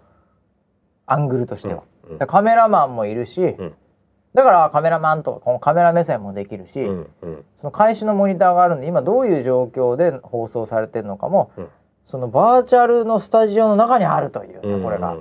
[1.07, 3.75] アングルとしては、うんでカメラマンもいるし、ん。
[4.35, 11.69] だからカメラマンとかこのカメラ目線もできるし、うんうんその開始のモニターがあるんで今どういう状況で放送されてるのかも、うん
[12.05, 15.17] そのバーチャルのスタジオの中にあるというね、うんこれが。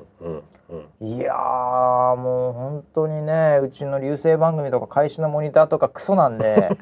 [1.02, 6.78] いやーもう本当にねうちの流星番組とか開始のモニターとかクソなんで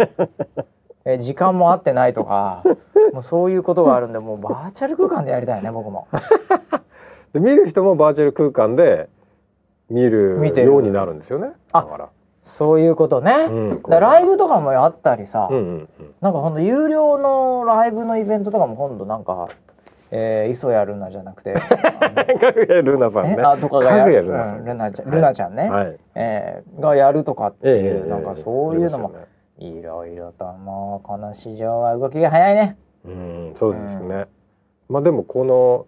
[1.05, 2.63] え時間も合ってないとか
[3.13, 6.09] もうそういうことがあるんでもうバーチャル空間でやりたいね僕も。
[7.31, 9.07] で見る人もバーチャル空間で
[9.89, 11.53] 見るようになるんですよね。
[11.71, 12.09] あだから。
[12.43, 13.47] そういうことね。
[13.49, 15.89] うんだライブとかもあったりさ、ううん。
[16.21, 19.49] なんかほんと有料のライブのイベントとかも今度なんか、
[20.11, 23.35] えー、磯谷ルナじゃなくて、かぐやルナさんね。
[23.37, 25.97] えあとかがやる、ルナさんうんルナちゃん、ルナちゃんね、はい。
[26.15, 29.27] えーがやるとかっていう、ええなんかそういうのもあ
[29.57, 32.77] いろいろともうこの市場は動きが早いね。
[33.05, 34.27] うん、そうですね。
[34.89, 35.85] まあでもこの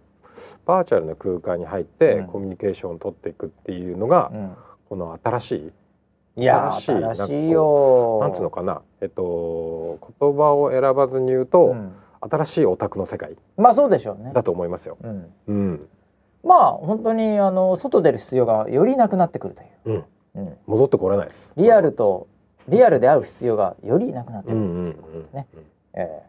[0.65, 4.51] バーチャルな空間に入ってうんコミュニケーションを取っていくっていうのが、うん
[4.89, 5.71] この新し
[6.35, 11.91] いいや新しいよなんつうのかなえっと言葉を選ばずに言うと、うん
[12.21, 14.31] 新しいオタクの世界まあそうでしょうね。
[14.33, 14.97] だと思いますよ。
[15.01, 15.33] うん。
[15.47, 15.89] うん、
[16.43, 19.65] まあ本当にあの外出る必要がよりなくなってくるとい
[19.95, 20.05] う、
[20.35, 21.53] うん、うん、戻ってこれないです。
[21.57, 22.27] リアルと
[22.67, 24.95] リアルで会う必要がよりなくなってくる、うんうんうん
[25.33, 25.47] ね。
[25.93, 26.23] ええ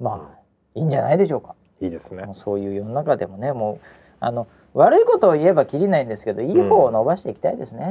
[0.00, 0.38] まあ
[0.74, 1.54] いいんじゃないでしょうか。
[1.80, 2.24] いいですね。
[2.34, 3.86] そういう世の中でもねもう
[4.20, 7.90] あの悪いことを言えばきりないんですけどいい方を伸ばしていきたいですね、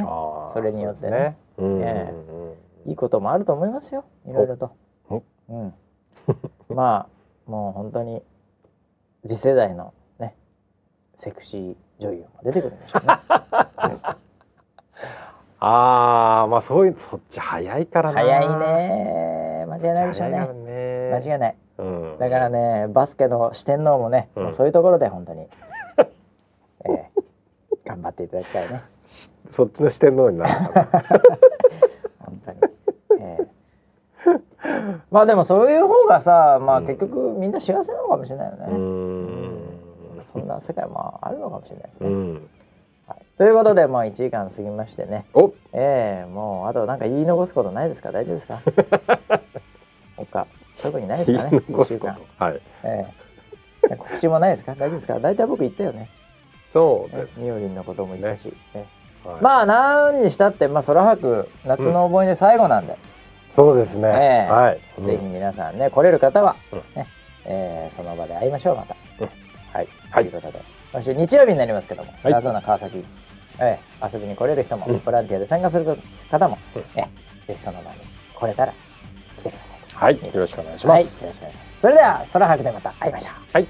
[0.53, 1.37] それによってね。
[1.57, 2.13] そうんうんえ
[2.85, 2.89] うん。
[2.89, 4.03] いいこともあると思いますよ。
[4.25, 4.71] いろいろと。
[5.09, 5.73] お、うん、
[6.75, 7.07] ま
[7.47, 8.21] あもう本当に
[9.25, 10.35] 次世代のね
[11.15, 13.13] セクシー女優も出てくるんでしょうね
[15.63, 18.21] ああまあそういうそっち早いからな。
[18.21, 21.11] 早いね間違いないでしょうねね。
[21.13, 22.17] 間違いないうん。
[22.17, 25.41] だからねバスケの四天王もね、うんもうそういうところで本当に、
[26.85, 27.11] ええ
[27.85, 28.81] 頑張っていただきたいね
[29.49, 30.89] そっちの視点のようになるのかな。
[32.25, 32.57] 本当に、
[33.21, 33.37] え
[34.25, 34.41] え
[35.11, 36.85] まあでもそういう方がさまあうん。
[36.87, 40.21] 結局みんな幸せなのかもしれないよね、うーん。
[40.23, 42.49] そんな世界もあるのかもしれないですね、うん。
[43.07, 45.25] はい、ということでもう1時間過ぎましてね。
[45.33, 48.11] お、ええもうあとなんか言い残すことないですか？
[48.11, 48.59] 大丈夫ですか？
[50.17, 50.45] 他。
[50.81, 52.15] 特にないです言いかね残すこ一週間。
[52.15, 52.21] と。
[52.45, 52.61] はい。
[52.83, 53.05] え
[53.89, 53.95] え。
[53.95, 54.73] 告知もないですか？
[54.73, 55.19] 大丈夫ですか？
[55.19, 56.07] 大体僕言ったよね。
[56.69, 57.39] そうです。
[57.41, 58.85] みおりんのことも言ったし、ね。
[59.25, 62.95] はいまあ何にしたってまあ空白夏の思い出最後なんで、
[63.53, 64.07] そうですね。
[64.09, 64.51] ええ。
[64.51, 65.01] はい。
[65.03, 66.79] ぜひ皆さんね来れる方は、うん。
[66.95, 67.07] ね
[67.45, 69.29] えーその場で会いましょうまた、うん。
[69.73, 70.23] はい、はい。
[70.25, 70.61] ということで
[70.93, 72.33] 今週日曜日になりますけども、はい。
[72.33, 73.03] 謎な川崎、
[73.59, 74.99] えー遊びに来れる人も、うん。
[74.99, 75.97] ボランティアで参加する
[76.29, 76.81] 方も、うん。
[76.95, 77.97] えーぜひその場に
[78.35, 78.73] 来れたら
[79.37, 79.77] 来てください。
[79.93, 80.15] はい。
[80.15, 81.33] よろしくお願いしはい、よろます。
[81.33, 81.79] しくお願いします。
[81.81, 83.33] それでは空白でまた会いましょう。
[83.53, 83.67] はい。